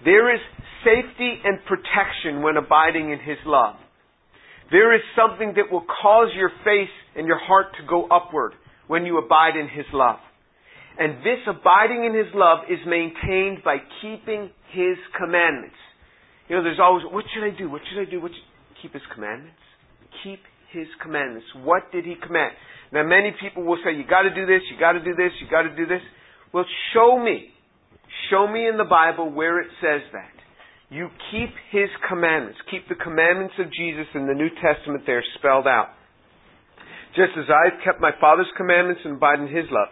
there 0.05 0.35
is 0.35 0.41
safety 0.83 1.39
and 1.45 1.59
protection 1.67 2.43
when 2.43 2.57
abiding 2.57 3.13
in 3.13 3.21
His 3.21 3.39
love. 3.47 3.77
There 4.73 4.95
is 4.97 5.03
something 5.15 5.55
that 5.55 5.71
will 5.71 5.85
cause 6.03 6.31
your 6.35 6.51
face 6.65 6.91
and 7.15 7.27
your 7.29 7.39
heart 7.39 7.67
to 7.79 7.87
go 7.87 8.09
upward 8.09 8.55
when 8.89 9.05
you 9.05 9.19
abide 9.19 9.55
in 9.55 9.69
His 9.69 9.87
love. 9.93 10.19
And 10.99 11.19
this 11.19 11.39
abiding 11.47 12.05
in 12.05 12.15
His 12.15 12.35
love 12.35 12.61
is 12.69 12.79
maintained 12.87 13.63
by 13.65 13.77
keeping 14.01 14.51
His 14.73 14.97
commandments. 15.17 15.79
You 16.49 16.57
know, 16.57 16.65
there's 16.65 16.81
always, 16.81 17.05
what 17.11 17.25
should 17.33 17.45
I 17.45 17.57
do? 17.57 17.71
What 17.71 17.83
should 17.89 18.01
I 18.01 18.11
do? 18.11 18.21
What 18.21 18.33
should... 18.33 18.49
Keep 18.83 18.95
His 18.95 19.07
commandments. 19.15 19.63
Keep 20.25 20.41
His 20.73 20.89
commandments. 21.01 21.47
What 21.63 21.93
did 21.93 22.05
He 22.05 22.17
command? 22.19 22.53
Now, 22.93 23.05
many 23.05 23.31
people 23.41 23.63
will 23.65 23.79
say, 23.85 23.95
you 23.95 24.05
got 24.05 24.23
to 24.23 24.35
do 24.35 24.45
this, 24.45 24.61
you 24.71 24.79
got 24.79 24.93
to 24.93 25.05
do 25.05 25.15
this, 25.15 25.31
you 25.41 25.47
got 25.49 25.63
to 25.63 25.75
do 25.77 25.87
this. 25.87 26.03
Well, 26.53 26.67
show 26.93 27.17
me. 27.23 27.55
Show 28.29 28.51
me 28.51 28.67
in 28.69 28.77
the 28.77 28.85
Bible 28.85 29.31
where 29.31 29.61
it 29.61 29.69
says 29.81 30.03
that. 30.13 30.35
You 30.91 31.09
keep 31.31 31.49
His 31.71 31.89
commandments. 32.09 32.59
Keep 32.71 32.89
the 32.89 32.99
commandments 32.99 33.55
of 33.59 33.73
Jesus 33.73 34.05
in 34.15 34.27
the 34.27 34.35
New 34.35 34.51
Testament 34.61 35.05
They're 35.07 35.25
spelled 35.39 35.67
out. 35.67 35.89
Just 37.17 37.33
as 37.39 37.45
I've 37.49 37.81
kept 37.85 38.01
my 38.01 38.13
Father's 38.21 38.51
commandments 38.57 39.01
and 39.05 39.17
abide 39.17 39.41
in 39.41 39.49
His 39.49 39.65
love. 39.71 39.89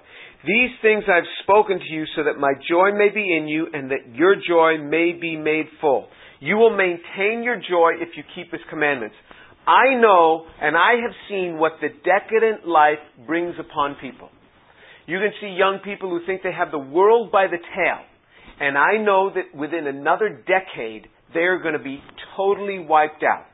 These 0.47 0.71
things 0.81 1.05
I've 1.07 1.29
spoken 1.43 1.79
to 1.79 1.93
you 1.93 2.05
so 2.17 2.25
that 2.25 2.41
my 2.41 2.53
joy 2.69 2.97
may 2.97 3.11
be 3.13 3.37
in 3.37 3.47
you 3.47 3.67
and 3.73 3.91
that 3.91 4.15
your 4.15 4.37
joy 4.37 4.83
may 4.83 5.13
be 5.13 5.37
made 5.37 5.67
full. 5.81 6.09
You 6.41 6.57
will 6.57 6.75
maintain 6.75 7.43
your 7.43 7.57
joy 7.57 8.01
if 8.01 8.17
you 8.17 8.23
keep 8.35 8.51
His 8.51 8.63
commandments. 8.71 9.17
I 9.67 9.95
know 10.01 10.47
and 10.61 10.77
I 10.77 10.93
have 11.03 11.13
seen 11.29 11.59
what 11.59 11.73
the 11.83 11.89
decadent 11.89 12.67
life 12.67 12.99
brings 13.27 13.55
upon 13.61 13.97
people. 14.01 14.31
You 15.07 15.19
can 15.19 15.33
see 15.41 15.49
young 15.49 15.81
people 15.85 16.09
who 16.09 16.25
think 16.25 16.43
they 16.43 16.53
have 16.53 16.71
the 16.71 16.79
world 16.79 17.31
by 17.31 17.47
the 17.47 17.59
tail. 17.59 17.99
And 18.61 18.79
I 18.79 19.03
know 19.03 19.31
that 19.35 19.59
within 19.59 19.87
another 19.87 20.29
decade, 20.47 21.09
they're 21.35 21.61
going 21.61 21.75
to 21.75 21.83
be 21.83 22.01
totally 22.37 22.79
wiped 22.79 23.23
out. 23.23 23.51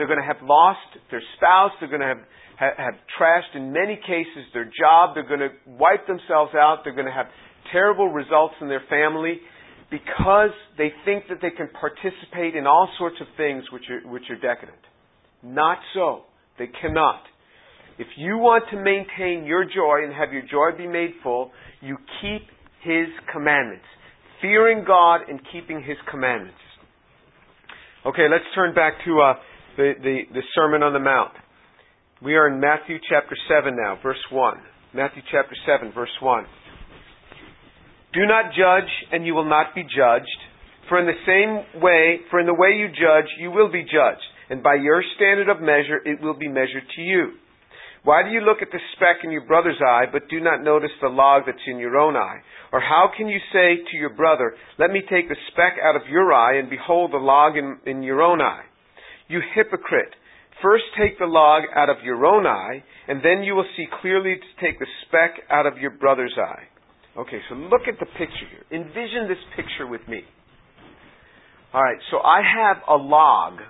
They're 0.00 0.08
going 0.08 0.18
to 0.18 0.24
have 0.24 0.40
lost 0.40 0.96
their 1.10 1.20
spouse. 1.36 1.72
They're 1.78 1.92
going 1.92 2.00
to 2.00 2.08
have, 2.08 2.24
have, 2.56 2.72
have 2.78 2.94
trashed, 3.20 3.54
in 3.54 3.70
many 3.70 3.96
cases, 4.00 4.48
their 4.54 4.64
job. 4.64 5.12
They're 5.12 5.28
going 5.28 5.44
to 5.44 5.52
wipe 5.66 6.06
themselves 6.06 6.52
out. 6.56 6.78
They're 6.84 6.94
going 6.94 7.04
to 7.04 7.12
have 7.12 7.26
terrible 7.70 8.08
results 8.08 8.54
in 8.62 8.68
their 8.68 8.80
family 8.88 9.40
because 9.90 10.56
they 10.78 10.88
think 11.04 11.24
that 11.28 11.42
they 11.42 11.50
can 11.50 11.68
participate 11.78 12.56
in 12.56 12.66
all 12.66 12.88
sorts 12.96 13.16
of 13.20 13.26
things 13.36 13.64
which 13.70 13.84
are, 13.90 14.10
which 14.10 14.22
are 14.30 14.40
decadent. 14.40 14.80
Not 15.42 15.76
so. 15.92 16.22
They 16.58 16.68
cannot. 16.80 17.20
If 17.98 18.06
you 18.16 18.38
want 18.38 18.64
to 18.70 18.76
maintain 18.76 19.44
your 19.44 19.64
joy 19.66 20.08
and 20.08 20.14
have 20.14 20.32
your 20.32 20.48
joy 20.48 20.78
be 20.78 20.88
made 20.88 21.10
full, 21.22 21.50
you 21.82 21.98
keep 22.22 22.48
His 22.80 23.08
commandments. 23.30 23.84
Fearing 24.40 24.82
God 24.86 25.28
and 25.28 25.40
keeping 25.52 25.84
His 25.84 25.98
commandments. 26.10 26.56
Okay, 28.06 28.28
let's 28.32 28.48
turn 28.54 28.74
back 28.74 28.94
to 29.04 29.20
uh, 29.20 29.34
the, 29.80 29.92
the, 29.96 30.16
the 30.36 30.44
Sermon 30.54 30.82
on 30.82 30.92
the 30.92 31.00
Mount. 31.00 31.32
We 32.20 32.36
are 32.36 32.52
in 32.52 32.60
Matthew 32.60 32.98
chapter 33.08 33.32
7 33.48 33.74
now, 33.74 33.96
verse 34.02 34.20
1. 34.30 34.58
Matthew 34.92 35.22
chapter 35.32 35.56
7, 35.64 35.92
verse 35.92 36.12
1. 36.20 36.44
Do 38.12 38.26
not 38.28 38.52
judge, 38.52 38.90
and 39.12 39.24
you 39.24 39.32
will 39.34 39.48
not 39.48 39.74
be 39.74 39.82
judged. 39.82 40.28
For 40.88 41.00
in 41.00 41.06
the 41.06 41.22
same 41.24 41.80
way, 41.80 42.20
for 42.30 42.40
in 42.40 42.46
the 42.46 42.52
way 42.52 42.76
you 42.76 42.88
judge, 42.88 43.30
you 43.38 43.50
will 43.50 43.72
be 43.72 43.82
judged 43.82 44.28
and 44.50 44.62
by 44.62 44.74
your 44.74 45.02
standard 45.16 45.48
of 45.48 45.62
measure 45.62 46.02
it 46.04 46.20
will 46.20 46.34
be 46.34 46.48
measured 46.48 46.82
to 46.96 47.02
you. 47.02 47.38
Why 48.02 48.22
do 48.24 48.30
you 48.30 48.40
look 48.40 48.62
at 48.62 48.72
the 48.72 48.80
speck 48.96 49.22
in 49.22 49.30
your 49.30 49.46
brother's 49.46 49.78
eye, 49.80 50.06
but 50.10 50.28
do 50.28 50.40
not 50.40 50.64
notice 50.64 50.90
the 51.00 51.08
log 51.08 51.44
that's 51.46 51.58
in 51.66 51.78
your 51.78 51.96
own 51.96 52.16
eye? 52.16 52.38
Or 52.72 52.80
how 52.80 53.10
can 53.16 53.28
you 53.28 53.38
say 53.52 53.76
to 53.90 53.96
your 53.96 54.10
brother, 54.10 54.54
Let 54.78 54.90
me 54.90 55.02
take 55.08 55.28
the 55.28 55.36
speck 55.52 55.74
out 55.82 55.96
of 55.96 56.08
your 56.10 56.32
eye, 56.32 56.58
and 56.58 56.68
behold 56.68 57.12
the 57.12 57.18
log 57.18 57.56
in, 57.56 57.78
in 57.86 58.02
your 58.02 58.22
own 58.22 58.40
eye? 58.40 58.64
You 59.30 59.40
hypocrite! 59.54 60.12
First 60.60 60.84
take 60.98 61.18
the 61.18 61.26
log 61.26 61.62
out 61.74 61.88
of 61.88 62.04
your 62.04 62.26
own 62.26 62.46
eye, 62.46 62.82
and 63.06 63.20
then 63.24 63.44
you 63.44 63.54
will 63.54 63.68
see 63.76 63.86
clearly 64.02 64.34
to 64.34 64.66
take 64.66 64.78
the 64.78 64.86
speck 65.06 65.40
out 65.48 65.66
of 65.66 65.78
your 65.78 65.92
brother's 65.92 66.34
eye. 66.36 66.64
Okay, 67.16 67.38
so 67.48 67.54
look 67.54 67.82
at 67.86 67.98
the 68.00 68.06
picture 68.06 68.46
here. 68.50 68.80
Envision 68.80 69.28
this 69.28 69.38
picture 69.54 69.86
with 69.86 70.02
me. 70.08 70.22
Alright, 71.72 71.98
so 72.10 72.18
I 72.18 72.42
have 72.42 72.78
a 72.88 72.96
log 72.96 73.60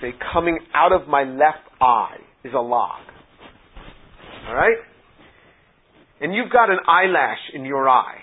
say, 0.00 0.12
coming 0.32 0.58
out 0.74 0.90
of 0.92 1.08
my 1.08 1.22
left 1.22 1.62
eye 1.80 2.18
is 2.42 2.52
a 2.52 2.60
log. 2.60 3.00
Alright? 4.48 4.78
And 6.20 6.34
you've 6.34 6.50
got 6.50 6.70
an 6.70 6.78
eyelash 6.88 7.38
in 7.54 7.64
your 7.64 7.88
eye. 7.88 8.18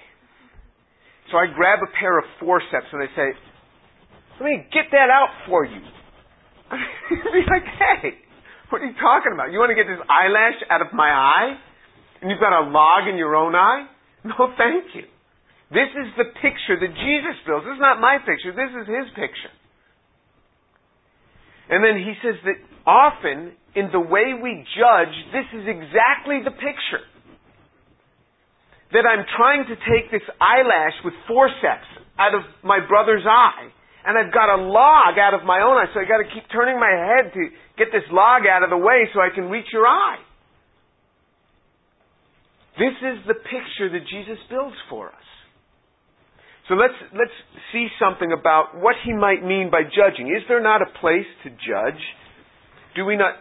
So 1.32 1.38
I 1.38 1.46
grab 1.56 1.80
a 1.82 2.00
pair 2.00 2.20
of 2.20 2.26
forceps 2.40 2.88
and 2.92 3.02
I 3.02 3.08
say, 3.16 3.32
let 4.40 4.46
me 4.46 4.66
get 4.74 4.86
that 4.92 5.10
out 5.10 5.30
for 5.48 5.66
you. 5.66 5.80
be 7.10 7.44
like, 7.48 7.68
hey, 7.68 8.16
What 8.70 8.82
are 8.82 8.88
you 8.88 8.96
talking 8.96 9.36
about? 9.36 9.52
You 9.52 9.60
want 9.60 9.72
to 9.72 9.80
get 9.80 9.88
this 9.88 10.00
eyelash 10.08 10.60
out 10.72 10.80
of 10.80 10.96
my 10.96 11.12
eye? 11.12 11.60
And 12.22 12.32
you've 12.32 12.40
got 12.40 12.56
a 12.56 12.70
log 12.70 13.08
in 13.12 13.18
your 13.18 13.36
own 13.36 13.56
eye? 13.56 13.88
No, 14.24 14.54
thank 14.56 14.96
you. 14.96 15.10
This 15.72 15.92
is 15.92 16.08
the 16.16 16.28
picture 16.40 16.78
that 16.80 16.92
Jesus 16.94 17.36
builds. 17.48 17.66
This 17.66 17.80
is 17.80 17.84
not 17.84 18.00
my 18.00 18.20
picture. 18.20 18.52
This 18.52 18.72
is 18.72 18.86
his 18.88 19.08
picture. 19.16 19.54
And 21.72 21.84
then 21.84 21.96
he 21.96 22.14
says 22.20 22.36
that 22.44 22.60
often 22.86 23.56
in 23.76 23.88
the 23.92 24.00
way 24.00 24.36
we 24.36 24.64
judge, 24.76 25.16
this 25.32 25.48
is 25.56 25.64
exactly 25.68 26.44
the 26.44 26.52
picture. 26.52 27.04
That 28.92 29.08
I'm 29.08 29.24
trying 29.40 29.64
to 29.72 29.76
take 29.88 30.12
this 30.12 30.28
eyelash 30.40 30.96
with 31.04 31.16
forceps 31.28 31.88
out 32.20 32.36
of 32.36 32.44
my 32.64 32.80
brother's 32.86 33.24
eye 33.24 33.72
and 34.06 34.18
I've 34.18 34.34
got 34.34 34.50
a 34.50 34.60
log 34.62 35.18
out 35.22 35.34
of 35.34 35.46
my 35.46 35.62
own 35.62 35.78
eye, 35.78 35.86
so 35.94 36.02
I've 36.02 36.10
got 36.10 36.26
to 36.26 36.30
keep 36.34 36.50
turning 36.52 36.80
my 36.80 36.90
head 36.90 37.34
to 37.34 37.42
get 37.78 37.94
this 37.94 38.06
log 38.12 38.44
out 38.50 38.64
of 38.64 38.70
the 38.70 38.78
way 38.78 39.06
so 39.14 39.22
I 39.22 39.30
can 39.34 39.50
reach 39.50 39.68
your 39.72 39.86
eye. 39.86 40.18
This 42.80 42.98
is 42.98 43.18
the 43.28 43.36
picture 43.36 43.92
that 43.94 44.08
Jesus 44.10 44.42
builds 44.50 44.78
for 44.90 45.10
us. 45.10 45.28
So 46.68 46.76
let's, 46.76 46.96
let's 47.14 47.36
see 47.74 47.88
something 48.00 48.32
about 48.32 48.80
what 48.80 48.96
he 49.04 49.14
might 49.14 49.44
mean 49.44 49.70
by 49.70 49.84
judging. 49.84 50.28
Is 50.28 50.42
there 50.48 50.62
not 50.64 50.82
a 50.82 50.90
place 51.00 51.28
to 51.44 51.50
judge? 51.50 52.00
Do 52.96 53.06
we 53.06 53.18
not 53.18 53.36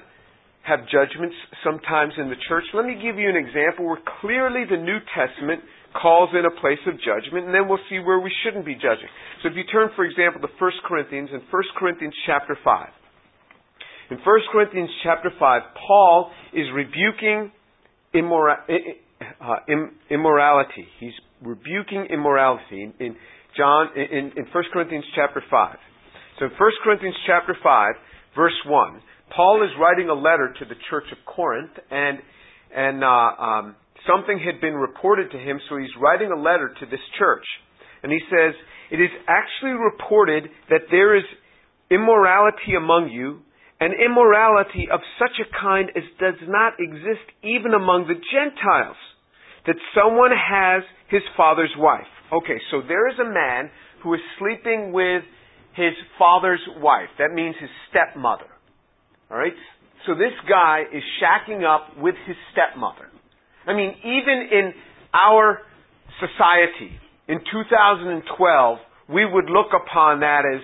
have 0.67 0.81
judgments 0.91 1.37
sometimes 1.65 2.15
in 2.19 2.29
the 2.29 2.37
church? 2.49 2.65
Let 2.75 2.85
me 2.85 2.99
give 3.01 3.17
you 3.17 3.29
an 3.29 3.37
example 3.37 3.87
where 3.87 4.03
clearly 4.21 4.65
the 4.69 4.77
New 4.77 4.99
Testament 5.15 5.63
calls 5.93 6.31
in 6.33 6.45
a 6.45 6.55
place 6.61 6.81
of 6.87 6.95
judgment, 7.01 7.47
and 7.47 7.55
then 7.55 7.69
we'll 7.69 7.83
see 7.89 7.99
where 7.99 8.21
we 8.21 8.33
shouldn't 8.45 8.65
be 8.65 8.75
judging. 8.75 9.11
So 9.43 9.49
if 9.49 9.57
you 9.57 9.65
turn, 9.65 9.91
for 9.97 10.05
example, 10.05 10.41
to 10.41 10.49
1 10.49 10.73
Corinthians, 10.87 11.31
in 11.33 11.41
1 11.41 11.63
Corinthians 11.79 12.15
chapter 12.27 12.57
5. 12.63 12.89
In 14.11 14.17
1 14.19 14.25
Corinthians 14.53 14.91
chapter 15.03 15.31
5, 15.39 15.63
Paul 15.87 16.31
is 16.53 16.67
rebuking 16.75 17.53
immora- 18.15 18.67
uh, 19.41 19.57
immorality. 20.11 20.87
He's 20.99 21.13
rebuking 21.43 22.07
immorality 22.11 22.83
in, 22.83 22.95
in 22.99 23.17
John 23.57 23.89
in, 23.97 24.33
in 24.37 24.47
1 24.53 24.65
Corinthians 24.73 25.05
chapter 25.15 25.43
5. 25.49 25.77
So 26.39 26.47
in 26.47 26.51
1 26.53 26.59
Corinthians 26.85 27.17
chapter 27.27 27.57
5, 27.63 27.95
verse 28.37 28.59
1, 28.67 29.01
Paul 29.35 29.63
is 29.65 29.71
writing 29.81 30.09
a 30.09 30.15
letter 30.15 30.55
to 30.59 30.65
the 30.65 30.75
church 30.89 31.05
of 31.13 31.19
Corinth, 31.25 31.73
and 31.91 32.19
and 32.75 33.03
uh, 33.03 33.07
um, 33.07 33.77
something 34.07 34.39
had 34.39 34.61
been 34.61 34.75
reported 34.75 35.31
to 35.33 35.39
him, 35.39 35.61
so 35.69 35.77
he's 35.77 35.95
writing 36.01 36.31
a 36.33 36.41
letter 36.41 36.73
to 36.81 36.87
this 36.87 37.03
church. 37.19 37.45
And 38.03 38.13
he 38.13 38.21
says, 38.31 38.55
It 38.91 39.01
is 39.01 39.11
actually 39.29 39.77
reported 39.77 40.51
that 40.69 40.89
there 40.91 41.17
is 41.17 41.25
immorality 41.91 42.75
among 42.77 43.11
you, 43.11 43.41
and 43.81 43.95
immorality 43.95 44.89
of 44.93 45.01
such 45.19 45.37
a 45.41 45.49
kind 45.61 45.91
as 45.97 46.05
does 46.19 46.41
not 46.47 46.75
exist 46.79 47.25
even 47.43 47.75
among 47.75 48.07
the 48.07 48.21
Gentiles, 48.21 48.97
that 49.67 49.77
someone 49.95 50.33
has 50.33 50.83
his 51.09 51.23
father's 51.37 51.73
wife. 51.77 52.09
Okay, 52.33 52.61
so 52.71 52.83
there 52.87 53.09
is 53.09 53.19
a 53.19 53.25
man 53.25 53.71
who 54.03 54.15
is 54.15 54.21
sleeping 54.39 54.93
with 54.93 55.23
his 55.75 55.93
father's 56.19 56.61
wife. 56.79 57.09
That 57.19 57.33
means 57.33 57.57
his 57.61 57.71
stepmother. 57.91 58.49
Alright? 59.31 59.55
So 60.07 60.15
this 60.15 60.33
guy 60.49 60.83
is 60.93 61.03
shacking 61.21 61.65
up 61.65 61.99
with 61.99 62.15
his 62.27 62.37
stepmother. 62.53 63.09
I 63.71 63.77
mean, 63.77 63.95
even 64.03 64.49
in 64.51 64.73
our 65.15 65.61
society, 66.19 66.91
in 67.29 67.39
2012, 67.39 68.79
we 69.09 69.25
would 69.25 69.49
look 69.49 69.69
upon 69.71 70.21
that 70.21 70.43
as, 70.45 70.61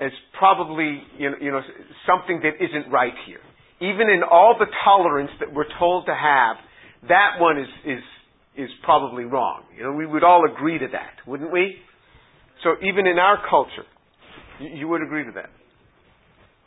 as 0.00 0.12
probably, 0.38 1.02
you 1.18 1.30
know, 1.30 1.36
you 1.40 1.50
know, 1.50 1.60
something 2.06 2.40
that 2.42 2.64
isn't 2.64 2.92
right 2.92 3.14
here. 3.26 3.40
Even 3.80 4.08
in 4.08 4.22
all 4.22 4.54
the 4.58 4.66
tolerance 4.84 5.30
that 5.40 5.52
we're 5.52 5.68
told 5.78 6.06
to 6.06 6.14
have, 6.14 6.56
that 7.08 7.40
one 7.40 7.58
is, 7.58 7.68
is, 7.84 8.02
is 8.56 8.70
probably 8.84 9.24
wrong. 9.24 9.64
You 9.76 9.82
know, 9.84 9.92
we 9.92 10.06
would 10.06 10.22
all 10.22 10.44
agree 10.48 10.78
to 10.78 10.86
that, 10.92 11.26
wouldn't 11.26 11.52
we? 11.52 11.76
So 12.62 12.74
even 12.86 13.08
in 13.08 13.18
our 13.18 13.38
culture, 13.48 13.86
you, 14.60 14.68
you 14.68 14.88
would 14.88 15.02
agree 15.02 15.24
to 15.24 15.32
that. 15.32 15.50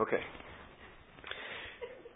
Okay. 0.01 0.19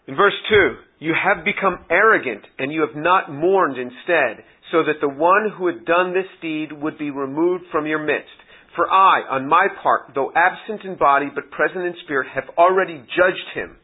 In 0.08 0.16
verse 0.16 0.34
2, 0.48 1.04
you 1.04 1.12
have 1.12 1.44
become 1.44 1.84
arrogant 1.90 2.40
and 2.58 2.72
you 2.72 2.80
have 2.80 2.96
not 2.96 3.30
mourned 3.30 3.76
instead, 3.76 4.42
so 4.72 4.82
that 4.84 5.00
the 5.02 5.08
one 5.08 5.52
who 5.56 5.66
had 5.66 5.84
done 5.84 6.14
this 6.14 6.28
deed 6.40 6.72
would 6.72 6.96
be 6.96 7.10
removed 7.10 7.64
from 7.70 7.86
your 7.86 8.02
midst. 8.02 8.32
For 8.74 8.90
I, 8.90 9.20
on 9.28 9.48
my 9.48 9.66
part, 9.82 10.12
though 10.14 10.32
absent 10.34 10.84
in 10.84 10.96
body 10.96 11.26
but 11.34 11.50
present 11.50 11.84
in 11.84 11.94
spirit, 12.04 12.28
have 12.34 12.48
already 12.56 13.04
judged 13.16 13.52
him 13.54 13.76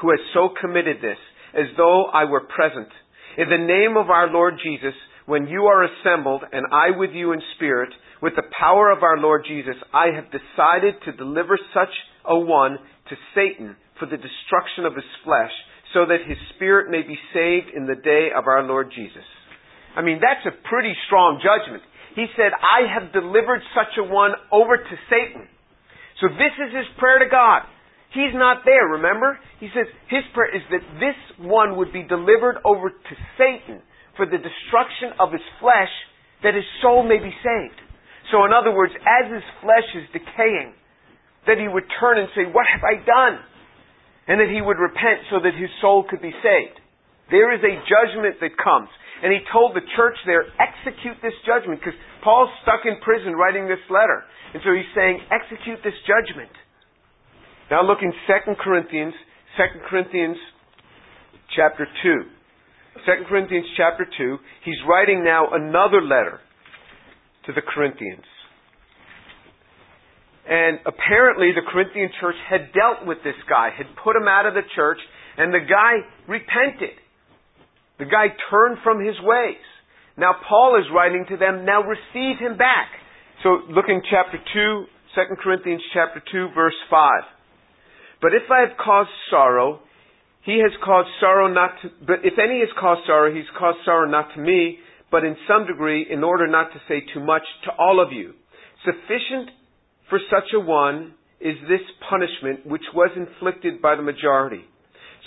who 0.00 0.10
has 0.10 0.20
so 0.34 0.50
committed 0.60 0.96
this, 1.00 1.18
as 1.54 1.66
though 1.76 2.06
I 2.06 2.24
were 2.24 2.48
present. 2.48 2.88
In 3.36 3.48
the 3.48 3.66
name 3.66 3.96
of 3.96 4.10
our 4.10 4.30
Lord 4.30 4.54
Jesus, 4.62 4.94
when 5.26 5.46
you 5.46 5.66
are 5.66 5.84
assembled, 5.84 6.42
and 6.52 6.66
I 6.72 6.96
with 6.96 7.10
you 7.12 7.32
in 7.32 7.40
spirit, 7.54 7.90
with 8.20 8.34
the 8.34 8.50
power 8.58 8.90
of 8.90 9.04
our 9.04 9.18
Lord 9.18 9.44
Jesus, 9.46 9.76
I 9.94 10.06
have 10.14 10.26
decided 10.26 10.94
to 11.04 11.12
deliver 11.12 11.58
such 11.72 11.94
a 12.24 12.36
one 12.38 12.78
to 13.10 13.16
Satan 13.34 13.76
for 13.98 14.06
the 14.06 14.16
destruction 14.16 14.86
of 14.86 14.94
his 14.94 15.04
flesh, 15.24 15.52
so 15.94 16.04
that 16.06 16.26
his 16.26 16.36
spirit 16.54 16.90
may 16.90 17.02
be 17.02 17.16
saved 17.32 17.72
in 17.74 17.86
the 17.86 17.96
day 17.96 18.28
of 18.36 18.46
our 18.46 18.62
Lord 18.62 18.92
Jesus. 18.94 19.24
I 19.96 20.02
mean, 20.02 20.20
that's 20.20 20.44
a 20.44 20.54
pretty 20.68 20.92
strong 21.06 21.40
judgment. 21.40 21.82
He 22.14 22.26
said, 22.36 22.52
I 22.52 22.86
have 22.92 23.12
delivered 23.12 23.62
such 23.74 23.96
a 23.98 24.04
one 24.04 24.32
over 24.52 24.76
to 24.76 24.94
Satan. 25.08 25.48
So 26.20 26.28
this 26.28 26.54
is 26.58 26.74
his 26.74 26.88
prayer 26.98 27.18
to 27.22 27.30
God. 27.30 27.62
He's 28.12 28.32
not 28.32 28.64
there, 28.64 28.98
remember? 28.98 29.38
He 29.60 29.68
says 29.70 29.86
his 30.08 30.24
prayer 30.32 30.50
is 30.54 30.64
that 30.72 30.84
this 30.98 31.18
one 31.38 31.76
would 31.76 31.92
be 31.92 32.02
delivered 32.02 32.58
over 32.64 32.90
to 32.90 33.14
Satan 33.36 33.84
for 34.16 34.26
the 34.26 34.40
destruction 34.40 35.14
of 35.20 35.30
his 35.30 35.44
flesh, 35.60 35.92
that 36.42 36.54
his 36.54 36.66
soul 36.82 37.06
may 37.06 37.20
be 37.20 37.32
saved. 37.44 37.78
So 38.32 38.44
in 38.44 38.52
other 38.52 38.74
words, 38.74 38.92
as 38.98 39.30
his 39.30 39.46
flesh 39.62 39.88
is 39.94 40.08
decaying, 40.12 40.74
that 41.46 41.56
he 41.56 41.68
would 41.68 41.84
turn 42.00 42.18
and 42.18 42.28
say, 42.34 42.44
What 42.50 42.66
have 42.66 42.84
I 42.84 43.00
done? 43.04 43.40
And 44.28 44.38
that 44.38 44.52
he 44.52 44.60
would 44.60 44.76
repent 44.76 45.24
so 45.32 45.40
that 45.40 45.56
his 45.56 45.72
soul 45.80 46.04
could 46.04 46.20
be 46.20 46.32
saved. 46.44 46.76
There 47.32 47.52
is 47.52 47.64
a 47.64 47.74
judgment 47.88 48.36
that 48.44 48.56
comes. 48.60 48.92
And 49.18 49.32
he 49.34 49.42
told 49.50 49.74
the 49.74 49.82
church 49.96 50.14
there, 50.28 50.46
execute 50.62 51.18
this 51.24 51.34
judgment, 51.42 51.80
because 51.80 51.98
Paul's 52.22 52.52
stuck 52.62 52.86
in 52.86 53.02
prison 53.02 53.34
writing 53.34 53.66
this 53.66 53.82
letter. 53.90 54.22
And 54.54 54.62
so 54.62 54.70
he's 54.70 54.88
saying, 54.94 55.18
execute 55.32 55.82
this 55.82 55.96
judgment. 56.06 56.52
Now 57.72 57.82
look 57.82 57.98
in 58.00 58.12
2 58.12 58.54
Corinthians, 58.62 59.12
2 59.56 59.90
Corinthians 59.90 60.38
chapter 61.56 61.88
2. 62.04 62.22
2 63.04 63.28
Corinthians 63.28 63.66
chapter 63.76 64.06
2, 64.06 64.38
he's 64.64 64.78
writing 64.88 65.24
now 65.24 65.50
another 65.52 66.00
letter 66.00 66.40
to 67.46 67.52
the 67.52 67.62
Corinthians. 67.62 68.24
And 70.48 70.80
apparently 70.86 71.52
the 71.52 71.60
Corinthian 71.70 72.08
church 72.20 72.36
had 72.48 72.72
dealt 72.72 73.04
with 73.06 73.18
this 73.22 73.36
guy, 73.48 73.68
had 73.76 73.86
put 74.02 74.16
him 74.16 74.26
out 74.26 74.46
of 74.46 74.54
the 74.54 74.64
church, 74.74 74.98
and 75.36 75.52
the 75.52 75.60
guy 75.60 76.00
repented. 76.26 76.96
The 77.98 78.06
guy 78.06 78.32
turned 78.50 78.78
from 78.82 79.04
his 79.04 79.14
ways. 79.20 79.60
Now 80.16 80.32
Paul 80.48 80.80
is 80.80 80.86
writing 80.94 81.26
to 81.28 81.36
them, 81.36 81.64
now 81.64 81.82
receive 81.82 82.40
him 82.40 82.56
back. 82.56 82.88
So 83.42 83.60
look 83.68 83.86
in 83.88 84.00
chapter 84.10 84.38
2, 84.38 84.84
2 85.14 85.36
Corinthians 85.42 85.82
chapter 85.92 86.22
2, 86.32 86.48
verse 86.54 86.74
5. 86.90 87.22
But 88.22 88.32
if 88.34 88.50
I 88.50 88.60
have 88.60 88.76
caused 88.82 89.10
sorrow, 89.30 89.80
he 90.42 90.58
has 90.64 90.72
caused 90.82 91.08
sorrow 91.20 91.52
not 91.52 91.76
to, 91.82 91.90
but 92.06 92.24
if 92.24 92.34
any 92.40 92.60
has 92.60 92.72
caused 92.80 93.02
sorrow, 93.06 93.32
he's 93.32 93.48
caused 93.58 93.78
sorrow 93.84 94.08
not 94.08 94.32
to 94.34 94.40
me, 94.40 94.78
but 95.10 95.24
in 95.24 95.36
some 95.46 95.66
degree, 95.66 96.06
in 96.08 96.24
order 96.24 96.46
not 96.46 96.72
to 96.72 96.80
say 96.88 97.02
too 97.12 97.20
much, 97.20 97.42
to 97.64 97.70
all 97.78 98.02
of 98.02 98.12
you. 98.12 98.32
Sufficient 98.84 99.50
for 100.08 100.18
such 100.30 100.52
a 100.54 100.60
one 100.60 101.14
is 101.40 101.56
this 101.68 101.80
punishment 102.08 102.66
which 102.66 102.82
was 102.94 103.10
inflicted 103.16 103.80
by 103.80 103.94
the 103.94 104.02
majority, 104.02 104.64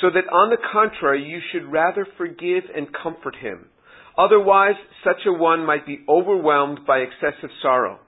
so 0.01 0.09
that 0.09 0.31
on 0.31 0.49
the 0.49 0.57
contrary 0.71 1.23
you 1.23 1.39
should 1.51 1.71
rather 1.71 2.05
forgive 2.17 2.63
and 2.75 2.87
comfort 2.93 3.35
him. 3.35 3.67
Otherwise, 4.17 4.75
such 5.03 5.21
a 5.25 5.31
one 5.33 5.65
might 5.65 5.85
be 5.85 6.03
overwhelmed 6.09 6.79
by 6.85 6.99
excessive 6.99 7.49
sorrow. 7.61 7.99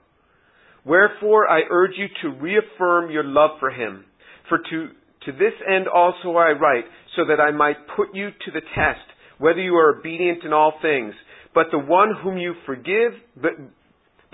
Wherefore 0.84 1.50
I 1.50 1.62
urge 1.70 1.92
you 1.96 2.06
to 2.22 2.40
reaffirm 2.40 3.10
your 3.10 3.24
love 3.24 3.52
for 3.58 3.70
him. 3.70 4.04
For 4.48 4.58
to, 4.58 4.88
to 5.26 5.32
this 5.32 5.54
end 5.66 5.88
also 5.88 6.36
I 6.36 6.52
write, 6.52 6.84
so 7.16 7.24
that 7.26 7.40
I 7.40 7.52
might 7.52 7.76
put 7.96 8.14
you 8.14 8.30
to 8.30 8.50
the 8.52 8.60
test, 8.74 9.06
whether 9.38 9.60
you 9.60 9.74
are 9.76 9.98
obedient 9.98 10.44
in 10.44 10.52
all 10.52 10.74
things. 10.82 11.14
But 11.54 11.66
the 11.70 11.78
one 11.78 12.14
whom 12.22 12.36
you 12.36 12.54
forgive, 12.66 13.12
but, 13.40 13.52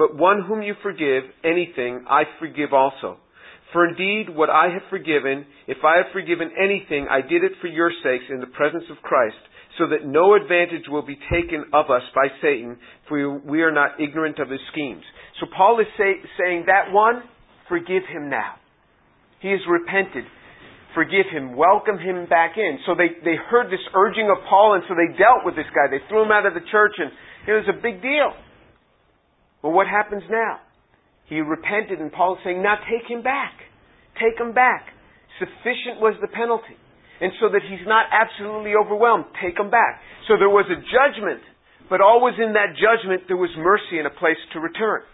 but 0.00 0.16
one 0.16 0.42
whom 0.48 0.62
you 0.62 0.72
forgive 0.82 1.24
anything, 1.44 2.06
I 2.08 2.22
forgive 2.40 2.72
also. 2.72 3.18
For 3.74 3.86
indeed, 3.86 4.34
what 4.34 4.48
I 4.48 4.72
have 4.72 4.88
forgiven, 4.88 5.44
if 5.68 5.84
I 5.84 5.98
have 5.98 6.10
forgiven 6.14 6.50
anything, 6.56 7.06
I 7.10 7.20
did 7.20 7.44
it 7.44 7.52
for 7.60 7.68
your 7.68 7.92
sakes 8.02 8.24
in 8.30 8.40
the 8.40 8.46
presence 8.46 8.84
of 8.90 8.96
Christ, 9.02 9.36
so 9.76 9.88
that 9.92 10.08
no 10.08 10.34
advantage 10.34 10.88
will 10.88 11.04
be 11.04 11.18
taken 11.30 11.66
of 11.74 11.90
us 11.90 12.00
by 12.14 12.28
Satan, 12.40 12.78
for 13.08 13.38
we 13.40 13.60
are 13.60 13.70
not 13.70 14.00
ignorant 14.00 14.38
of 14.38 14.48
his 14.48 14.64
schemes. 14.72 15.04
So 15.38 15.46
Paul 15.54 15.78
is 15.80 15.86
say, 15.98 16.14
saying 16.40 16.64
that 16.66 16.90
one, 16.92 17.22
forgive 17.68 18.02
him 18.08 18.30
now. 18.30 18.54
He 19.40 19.50
has 19.50 19.60
repented. 19.68 20.24
forgive 20.94 21.26
him, 21.30 21.56
welcome 21.56 21.98
him 21.98 22.26
back 22.26 22.56
in. 22.56 22.78
So 22.86 22.94
they, 22.94 23.20
they 23.24 23.36
heard 23.36 23.68
this 23.68 23.84
urging 23.94 24.28
of 24.30 24.42
Paul, 24.48 24.74
and 24.74 24.82
so 24.88 24.94
they 24.94 25.16
dealt 25.16 25.44
with 25.44 25.56
this 25.56 25.68
guy. 25.74 25.86
They 25.90 26.02
threw 26.08 26.24
him 26.24 26.32
out 26.32 26.46
of 26.46 26.54
the 26.54 26.64
church, 26.72 26.96
and 26.98 27.10
it 27.46 27.52
was 27.52 27.68
a 27.68 27.76
big 27.76 28.02
deal. 28.02 28.32
Well, 29.62 29.72
what 29.72 29.86
happens 29.86 30.22
now? 30.30 30.60
He 31.28 31.40
repented, 31.40 32.00
and 32.00 32.10
Paul 32.10 32.34
is 32.34 32.40
saying, 32.42 32.62
now 32.62 32.76
take 32.90 33.06
him 33.08 33.22
back. 33.22 33.54
Take 34.18 34.40
him 34.40 34.52
back. 34.52 34.90
Sufficient 35.38 36.02
was 36.02 36.18
the 36.20 36.28
penalty. 36.28 36.76
And 37.20 37.32
so 37.38 37.52
that 37.52 37.60
he's 37.62 37.84
not 37.84 38.08
absolutely 38.08 38.72
overwhelmed, 38.72 39.28
take 39.38 39.60
him 39.60 39.68
back. 39.68 40.00
So 40.26 40.40
there 40.40 40.48
was 40.48 40.64
a 40.72 40.80
judgment, 40.80 41.44
but 41.92 42.00
always 42.00 42.34
in 42.40 42.56
that 42.56 42.74
judgment 42.80 43.28
there 43.28 43.36
was 43.36 43.52
mercy 43.60 44.00
and 44.00 44.08
a 44.08 44.14
place 44.16 44.40
to 44.56 44.58
return. 44.60 45.04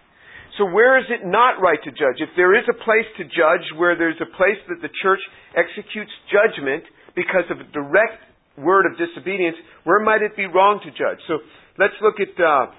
So 0.56 0.64
where 0.64 0.96
is 0.96 1.04
it 1.10 1.26
not 1.26 1.60
right 1.60 1.82
to 1.84 1.90
judge? 1.90 2.22
If 2.22 2.30
there 2.38 2.56
is 2.56 2.64
a 2.70 2.78
place 2.80 3.04
to 3.18 3.24
judge 3.26 3.66
where 3.76 3.98
there's 3.98 4.22
a 4.22 4.30
place 4.38 4.56
that 4.70 4.80
the 4.80 4.88
church 5.02 5.20
executes 5.52 6.14
judgment 6.32 6.86
because 7.12 7.44
of 7.50 7.60
a 7.60 7.68
direct 7.74 8.22
word 8.56 8.86
of 8.88 8.96
disobedience, 8.96 9.56
where 9.84 10.00
might 10.00 10.22
it 10.22 10.32
be 10.38 10.46
wrong 10.46 10.80
to 10.80 10.90
judge? 10.94 11.20
So 11.28 11.44
let's 11.76 11.98
look 12.00 12.16
at 12.22 12.32
uh, 12.40 12.72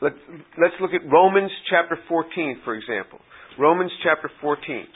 let, 0.00 0.12
let's 0.60 0.74
look 0.80 0.92
at 0.94 1.02
Romans 1.10 1.50
chapter 1.70 1.98
14, 2.08 2.60
for 2.64 2.74
example. 2.74 3.18
Romans 3.58 3.90
chapter 4.02 4.30
14. 4.40 4.86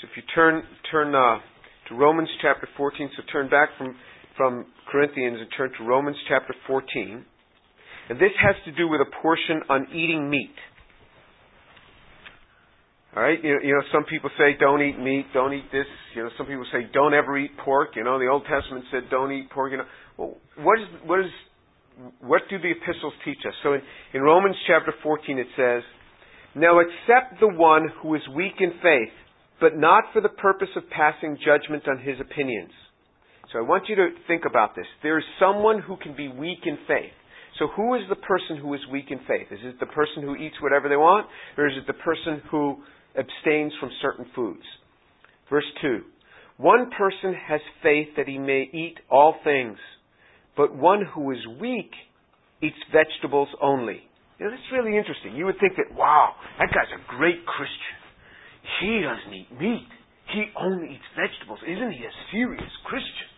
So 0.00 0.08
if 0.10 0.16
you 0.16 0.22
turn 0.34 0.62
turn 0.90 1.14
uh, 1.14 1.38
to 1.88 1.94
Romans 1.94 2.28
chapter 2.42 2.68
14, 2.76 3.10
so 3.16 3.22
turn 3.32 3.48
back 3.48 3.70
from 3.78 3.94
from 4.36 4.66
Corinthians 4.90 5.38
and 5.40 5.48
turn 5.56 5.70
to 5.78 5.84
Romans 5.84 6.16
chapter 6.28 6.54
14. 6.66 7.24
And 8.10 8.18
this 8.18 8.32
has 8.42 8.56
to 8.64 8.72
do 8.72 8.88
with 8.88 9.00
a 9.00 9.10
portion 9.22 9.62
on 9.68 9.86
eating 9.94 10.28
meat. 10.28 10.54
All 13.14 13.22
right, 13.22 13.38
you 13.42 13.60
you 13.62 13.74
know, 13.74 13.82
some 13.92 14.04
people 14.04 14.30
say 14.38 14.56
don't 14.58 14.82
eat 14.82 14.98
meat, 14.98 15.26
don't 15.32 15.52
eat 15.52 15.70
this. 15.70 15.86
You 16.16 16.24
know, 16.24 16.30
some 16.36 16.46
people 16.46 16.66
say 16.72 16.88
don't 16.92 17.14
ever 17.14 17.38
eat 17.38 17.52
pork. 17.64 17.90
You 17.94 18.02
know, 18.02 18.18
the 18.18 18.26
Old 18.26 18.42
Testament 18.50 18.84
said 18.90 19.02
don't 19.10 19.30
eat 19.30 19.50
pork. 19.50 19.70
You 19.70 19.78
know, 19.78 19.88
well, 20.16 20.36
what 20.58 20.80
is 20.80 20.88
what 21.04 21.20
is 21.20 21.30
what 22.20 22.42
do 22.50 22.58
the 22.58 22.70
epistles 22.70 23.12
teach 23.24 23.38
us? 23.46 23.54
So 23.62 23.74
in, 23.74 23.82
in 24.14 24.22
Romans 24.22 24.56
chapter 24.66 24.92
14 25.02 25.38
it 25.38 25.46
says, 25.56 25.82
Now 26.54 26.80
accept 26.80 27.40
the 27.40 27.48
one 27.48 27.88
who 28.00 28.14
is 28.14 28.22
weak 28.34 28.54
in 28.60 28.72
faith, 28.82 29.14
but 29.60 29.76
not 29.76 30.04
for 30.12 30.20
the 30.20 30.28
purpose 30.28 30.70
of 30.76 30.88
passing 30.90 31.38
judgment 31.44 31.88
on 31.88 31.98
his 31.98 32.16
opinions. 32.20 32.70
So 33.52 33.58
I 33.58 33.62
want 33.62 33.84
you 33.88 33.96
to 33.96 34.08
think 34.26 34.42
about 34.48 34.74
this. 34.74 34.86
There 35.02 35.18
is 35.18 35.24
someone 35.38 35.80
who 35.80 35.96
can 35.96 36.16
be 36.16 36.28
weak 36.28 36.64
in 36.64 36.78
faith. 36.88 37.12
So 37.58 37.68
who 37.76 37.94
is 37.94 38.02
the 38.08 38.16
person 38.16 38.56
who 38.56 38.72
is 38.74 38.80
weak 38.90 39.06
in 39.10 39.18
faith? 39.28 39.48
Is 39.50 39.60
it 39.62 39.78
the 39.78 39.86
person 39.86 40.22
who 40.22 40.36
eats 40.36 40.56
whatever 40.62 40.88
they 40.88 40.96
want? 40.96 41.26
Or 41.58 41.68
is 41.68 41.74
it 41.76 41.86
the 41.86 41.92
person 41.92 42.40
who 42.50 42.82
abstains 43.16 43.72
from 43.80 43.90
certain 44.00 44.26
foods. 44.34 44.62
Verse 45.50 45.64
2 45.82 46.00
One 46.56 46.90
person 46.96 47.34
has 47.48 47.60
faith 47.82 48.08
that 48.16 48.28
he 48.28 48.38
may 48.38 48.68
eat 48.72 48.96
all 49.10 49.34
things, 49.44 49.78
but 50.56 50.74
one 50.74 51.04
who 51.14 51.30
is 51.30 51.38
weak 51.60 51.90
eats 52.62 52.78
vegetables 52.92 53.48
only. 53.60 54.00
You 54.38 54.46
know, 54.46 54.50
that's 54.50 54.70
really 54.72 54.96
interesting. 54.96 55.36
You 55.36 55.46
would 55.46 55.58
think 55.60 55.76
that, 55.76 55.94
wow, 55.96 56.34
that 56.58 56.68
guy's 56.68 56.90
a 56.92 57.02
great 57.16 57.44
Christian. 57.46 57.98
He 58.80 59.02
doesn't 59.02 59.34
eat 59.34 59.50
meat. 59.58 59.88
He 60.32 60.44
only 60.58 60.94
eats 60.94 61.08
vegetables. 61.14 61.58
Isn't 61.66 61.92
he 61.92 62.04
a 62.04 62.14
serious 62.30 62.72
Christian? 62.84 63.30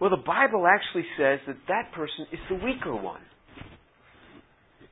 Well, 0.00 0.10
the 0.10 0.22
Bible 0.22 0.66
actually 0.66 1.06
says 1.18 1.40
that 1.46 1.56
that 1.66 1.90
person 1.92 2.26
is 2.32 2.38
the 2.48 2.54
weaker 2.54 2.94
one. 2.94 3.20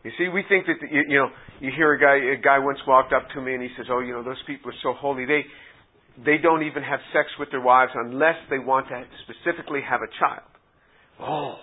You 0.03 0.11
see, 0.19 0.29
we 0.29 0.43
think 0.49 0.67
that 0.67 0.79
you, 0.91 1.03
you 1.09 1.19
know 1.19 1.31
you 1.61 1.71
hear 1.75 1.95
a 1.95 1.99
guy 1.99 2.39
a 2.39 2.41
guy 2.41 2.59
once 2.59 2.79
walked 2.87 3.13
up 3.13 3.27
to 3.35 3.41
me 3.41 3.55
and 3.55 3.63
he 3.63 3.71
says, 3.77 3.87
"Oh, 3.91 4.01
you 4.01 4.13
know 4.13 4.23
those 4.23 4.43
people 4.47 4.71
are 4.71 4.81
so 4.83 4.95
holy. 4.95 5.27
They 5.27 5.43
they 6.25 6.39
don't 6.39 6.63
even 6.63 6.83
have 6.83 7.01
sex 7.13 7.27
with 7.39 7.51
their 7.51 7.61
wives 7.61 7.93
unless 7.95 8.37
they 8.51 8.59
want 8.59 8.87
to 8.89 9.03
specifically 9.27 9.81
have 9.83 10.03
a 10.03 10.11
child." 10.19 10.56
Oh, 11.21 11.57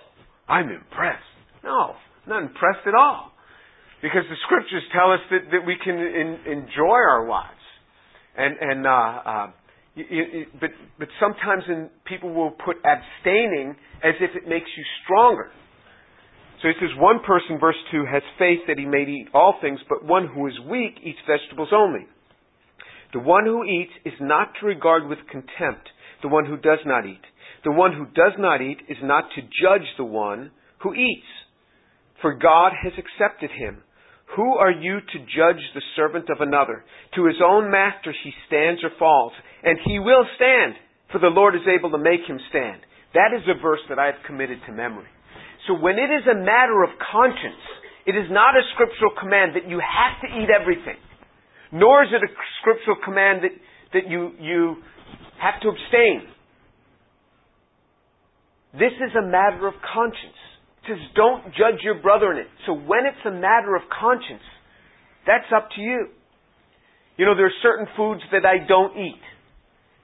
I'm 0.48 0.68
impressed. 0.68 1.22
No, 1.62 1.94
not 2.26 2.42
impressed 2.42 2.86
at 2.86 2.94
all, 2.94 3.32
because 4.02 4.22
the 4.28 4.36
scriptures 4.46 4.82
tell 4.92 5.12
us 5.12 5.20
that 5.30 5.50
that 5.52 5.66
we 5.66 5.76
can 5.82 5.96
in, 5.96 6.38
enjoy 6.46 7.00
our 7.00 7.24
wives, 7.24 7.64
and 8.36 8.56
and 8.60 8.86
uh, 8.86 8.90
uh, 8.90 9.50
you, 9.94 10.04
you, 10.10 10.46
but 10.60 10.70
but 10.98 11.08
sometimes 11.20 11.64
in, 11.68 11.88
people 12.04 12.32
will 12.32 12.50
put 12.50 12.76
abstaining 12.84 13.76
as 14.02 14.14
if 14.20 14.30
it 14.36 14.48
makes 14.48 14.68
you 14.76 14.84
stronger. 15.04 15.50
So 16.62 16.68
he 16.68 16.74
says, 16.80 16.96
one 16.96 17.20
person, 17.26 17.58
verse 17.60 17.76
2, 17.92 18.06
has 18.10 18.22
faith 18.38 18.60
that 18.68 18.78
he 18.78 18.86
may 18.86 19.02
eat 19.02 19.28
all 19.34 19.56
things, 19.60 19.78
but 19.86 20.02
one 20.02 20.28
who 20.28 20.46
is 20.46 20.54
weak 20.70 20.96
eats 21.02 21.18
vegetables 21.28 21.68
only. 21.74 22.06
The 23.12 23.20
one 23.20 23.44
who 23.44 23.64
eats 23.64 23.92
is 24.06 24.14
not 24.18 24.48
to 24.60 24.66
regard 24.66 25.06
with 25.06 25.18
contempt 25.30 25.90
the 26.24 26.28
one 26.28 26.46
who 26.46 26.56
does 26.56 26.80
not 26.86 27.04
eat. 27.04 27.20
The 27.64 27.72
one 27.72 27.92
who 27.92 28.04
does 28.06 28.36
not 28.38 28.60
eat 28.60 28.78
is 28.88 28.98
not 29.02 29.24
to 29.34 29.42
judge 29.42 29.88
the 29.96 30.04
one 30.04 30.50
who 30.82 30.94
eats, 30.94 31.26
for 32.20 32.34
God 32.34 32.72
has 32.76 32.92
accepted 32.92 33.50
him. 33.50 33.82
Who 34.36 34.56
are 34.56 34.70
you 34.70 35.00
to 35.00 35.18
judge 35.32 35.62
the 35.74 35.82
servant 35.96 36.28
of 36.28 36.40
another? 36.40 36.84
To 37.16 37.26
his 37.26 37.40
own 37.44 37.70
master 37.70 38.12
he 38.12 38.32
stands 38.46 38.84
or 38.84 38.90
falls, 38.98 39.32
and 39.62 39.78
he 39.84 39.98
will 39.98 40.24
stand, 40.36 40.74
for 41.10 41.18
the 41.18 41.32
Lord 41.32 41.54
is 41.54 41.64
able 41.64 41.90
to 41.92 41.98
make 41.98 42.20
him 42.28 42.38
stand. 42.50 42.82
That 43.14 43.32
is 43.32 43.46
a 43.48 43.60
verse 43.62 43.80
that 43.88 43.98
I 43.98 44.06
have 44.06 44.26
committed 44.26 44.58
to 44.66 44.72
memory. 44.72 45.08
So 45.66 45.74
when 45.78 45.96
it 45.96 46.10
is 46.12 46.26
a 46.28 46.36
matter 46.36 46.82
of 46.82 46.90
conscience, 46.98 47.62
it 48.04 48.16
is 48.16 48.28
not 48.28 48.52
a 48.52 48.68
scriptural 48.74 49.12
command 49.16 49.56
that 49.56 49.70
you 49.70 49.80
have 49.80 50.20
to 50.20 50.28
eat 50.36 50.50
everything. 50.52 51.00
Nor 51.72 52.04
is 52.04 52.10
it 52.12 52.20
a 52.20 52.30
scriptural 52.60 52.98
command 53.02 53.40
that, 53.44 53.54
that 53.94 54.10
you, 54.10 54.32
you 54.40 54.82
have 55.40 55.60
to 55.62 55.68
abstain. 55.72 56.33
This 58.74 58.92
is 58.98 59.14
a 59.14 59.22
matter 59.22 59.66
of 59.66 59.74
conscience. 59.94 60.38
It 60.82 60.94
says 60.94 61.02
don't 61.14 61.46
judge 61.54 61.80
your 61.82 62.02
brother 62.02 62.32
in 62.32 62.38
it. 62.38 62.48
So 62.66 62.74
when 62.74 63.06
it's 63.06 63.24
a 63.24 63.30
matter 63.30 63.74
of 63.74 63.82
conscience, 63.88 64.44
that's 65.26 65.48
up 65.54 65.70
to 65.76 65.80
you. 65.80 66.08
You 67.16 67.24
know, 67.26 67.36
there 67.36 67.46
are 67.46 67.60
certain 67.62 67.86
foods 67.96 68.20
that 68.32 68.44
I 68.44 68.66
don't 68.66 68.98
eat. 68.98 69.22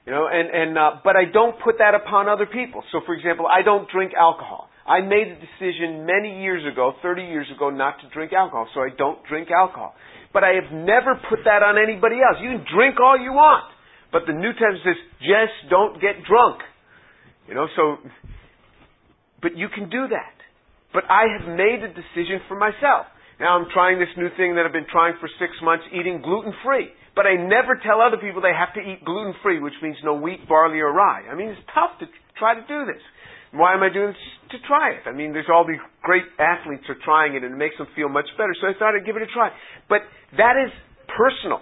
You 0.05 0.13
know, 0.13 0.27
and, 0.31 0.49
and 0.49 0.77
uh, 0.77 0.91
but 1.03 1.15
I 1.15 1.29
don't 1.31 1.55
put 1.61 1.77
that 1.77 1.93
upon 1.93 2.27
other 2.27 2.47
people. 2.47 2.83
So 2.91 3.01
for 3.05 3.13
example, 3.13 3.45
I 3.45 3.61
don't 3.61 3.89
drink 3.91 4.13
alcohol. 4.17 4.71
I 4.87 5.01
made 5.01 5.29
a 5.29 5.37
decision 5.37 6.09
many 6.09 6.41
years 6.41 6.65
ago, 6.65 6.93
30 7.01 7.21
years 7.21 7.47
ago, 7.53 7.69
not 7.69 8.01
to 8.01 8.09
drink 8.09 8.33
alcohol, 8.33 8.67
so 8.73 8.81
I 8.81 8.89
don't 8.97 9.19
drink 9.29 9.49
alcohol. 9.51 9.93
But 10.33 10.43
I 10.43 10.57
have 10.57 10.73
never 10.73 11.21
put 11.29 11.45
that 11.45 11.61
on 11.61 11.77
anybody 11.77 12.17
else. 12.17 12.41
You 12.41 12.57
can 12.57 12.65
drink 12.65 12.97
all 12.99 13.19
you 13.19 13.31
want, 13.31 13.69
but 14.11 14.23
the 14.25 14.33
New 14.33 14.51
Testament 14.51 14.81
says, 14.83 14.99
just 15.21 15.69
don't 15.69 16.01
get 16.01 16.25
drunk. 16.25 16.65
You 17.47 17.53
know, 17.53 17.67
so, 17.75 17.97
but 19.41 19.57
you 19.57 19.67
can 19.73 19.89
do 19.89 20.07
that. 20.09 20.35
But 20.93 21.05
I 21.09 21.25
have 21.39 21.47
made 21.47 21.83
a 21.83 21.91
decision 21.91 22.43
for 22.47 22.55
myself. 22.57 23.07
Now 23.39 23.57
I'm 23.57 23.67
trying 23.73 23.97
this 23.97 24.11
new 24.17 24.29
thing 24.37 24.55
that 24.55 24.65
I've 24.67 24.75
been 24.75 24.89
trying 24.91 25.15
for 25.19 25.29
six 25.39 25.55
months, 25.63 25.85
eating 25.89 26.21
gluten 26.21 26.53
free. 26.63 26.93
But 27.15 27.25
I 27.27 27.35
never 27.35 27.75
tell 27.81 27.99
other 27.99 28.17
people 28.21 28.39
they 28.39 28.55
have 28.55 28.71
to 28.75 28.83
eat 28.83 29.03
gluten 29.03 29.33
free, 29.43 29.59
which 29.59 29.75
means 29.81 29.97
no 30.03 30.15
wheat, 30.15 30.47
barley, 30.47 30.79
or 30.79 30.93
rye. 30.93 31.27
I 31.27 31.35
mean, 31.35 31.49
it's 31.49 31.65
tough 31.73 31.99
to 31.99 32.07
try 32.39 32.55
to 32.55 32.63
do 32.67 32.85
this. 32.85 33.01
Why 33.51 33.75
am 33.75 33.83
I 33.83 33.91
doing 33.91 34.15
this? 34.15 34.23
To 34.55 34.57
try 34.67 34.95
it. 34.95 35.03
I 35.03 35.11
mean, 35.11 35.33
there's 35.33 35.51
all 35.51 35.67
these 35.67 35.81
great 36.03 36.23
athletes 36.39 36.87
are 36.87 36.99
trying 37.03 37.35
it 37.35 37.43
and 37.43 37.55
it 37.55 37.59
makes 37.59 37.75
them 37.77 37.87
feel 37.95 38.07
much 38.07 38.27
better. 38.39 38.55
So 38.61 38.67
I 38.67 38.73
thought 38.79 38.95
I'd 38.95 39.05
give 39.05 39.19
it 39.19 39.23
a 39.23 39.31
try. 39.31 39.51
But 39.91 40.07
that 40.39 40.55
is 40.55 40.71
personal. 41.11 41.59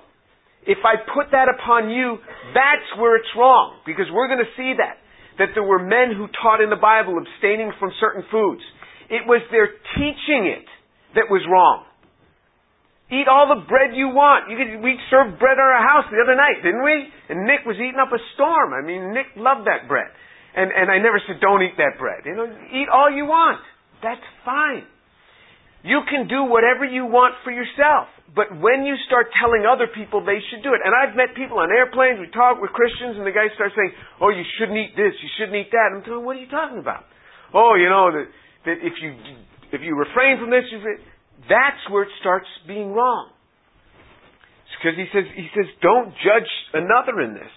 If 0.69 0.85
I 0.85 1.01
put 1.01 1.33
that 1.33 1.49
upon 1.49 1.89
you, 1.89 2.21
that's 2.53 2.89
where 3.01 3.17
it's 3.17 3.29
wrong. 3.33 3.81
Because 3.89 4.05
we're 4.13 4.27
going 4.29 4.43
to 4.45 4.53
see 4.53 4.77
that. 4.77 5.01
That 5.39 5.55
there 5.55 5.63
were 5.63 5.79
men 5.79 6.11
who 6.11 6.27
taught 6.43 6.59
in 6.59 6.69
the 6.69 6.79
Bible 6.79 7.15
abstaining 7.15 7.71
from 7.79 7.91
certain 7.99 8.23
foods. 8.29 8.61
It 9.09 9.25
was 9.25 9.41
their 9.49 9.71
teaching 9.97 10.45
it 10.51 10.67
that 11.15 11.31
was 11.31 11.41
wrong. 11.49 11.87
Eat 13.09 13.25
all 13.25 13.49
the 13.49 13.65
bread 13.65 13.97
you 13.97 14.13
want. 14.13 14.53
You 14.53 14.55
could, 14.59 14.85
we 14.85 14.93
served 15.09 15.41
bread 15.41 15.57
at 15.57 15.65
our 15.65 15.81
house 15.81 16.05
the 16.13 16.21
other 16.21 16.37
night, 16.37 16.61
didn't 16.61 16.85
we? 16.85 17.09
And 17.33 17.49
Nick 17.49 17.65
was 17.65 17.81
eating 17.81 17.97
up 17.97 18.13
a 18.13 18.21
storm. 18.37 18.69
I 18.77 18.85
mean, 18.85 19.17
Nick 19.17 19.33
loved 19.33 19.65
that 19.65 19.89
bread. 19.89 20.13
And, 20.53 20.69
and 20.69 20.93
I 20.93 21.01
never 21.01 21.17
said, 21.25 21.41
don't 21.41 21.65
eat 21.65 21.73
that 21.81 21.97
bread. 21.97 22.21
You 22.29 22.37
know, 22.37 22.45
eat 22.69 22.85
all 22.93 23.09
you 23.09 23.25
want. 23.25 23.57
That's 24.05 24.21
fine. 24.45 24.85
You 25.83 26.03
can 26.09 26.27
do 26.27 26.43
whatever 26.43 26.83
you 26.83 27.07
want 27.07 27.35
for 27.43 27.51
yourself. 27.51 28.11
But 28.35 28.53
when 28.61 28.85
you 28.85 28.93
start 29.07 29.31
telling 29.41 29.65
other 29.65 29.87
people 29.89 30.21
they 30.21 30.37
should 30.51 30.61
do 30.61 30.75
it, 30.77 30.81
and 30.85 30.93
I've 30.93 31.15
met 31.17 31.33
people 31.33 31.57
on 31.57 31.71
airplanes, 31.73 32.21
we 32.21 32.29
talk 32.29 32.61
with 32.61 32.69
Christians, 32.75 33.17
and 33.17 33.25
the 33.25 33.33
guy 33.33 33.49
starts 33.55 33.73
saying, 33.73 33.93
oh, 34.21 34.29
you 34.29 34.45
shouldn't 34.59 34.77
eat 34.77 34.93
this, 34.93 35.17
you 35.17 35.29
shouldn't 35.39 35.57
eat 35.57 35.71
that. 35.73 35.95
I'm 35.95 36.03
telling, 36.03 36.21
what 36.21 36.37
are 36.37 36.43
you 36.43 36.51
talking 36.51 36.77
about? 36.77 37.09
Oh, 37.55 37.73
you 37.73 37.89
know, 37.89 38.13
that, 38.13 38.27
that 38.69 38.77
if 38.85 38.93
you, 39.01 39.17
if 39.73 39.81
you 39.81 39.97
refrain 39.97 40.37
from 40.37 40.53
this, 40.53 40.67
that's 41.49 41.81
where 41.89 42.03
it 42.03 42.13
starts 42.21 42.47
being 42.67 42.93
wrong. 42.93 43.33
Because 44.77 44.95
he 44.95 45.07
says, 45.11 45.27
he 45.35 45.47
says, 45.51 45.67
don't 45.81 46.13
judge 46.23 46.47
another 46.71 47.19
in 47.19 47.33
this. 47.33 47.51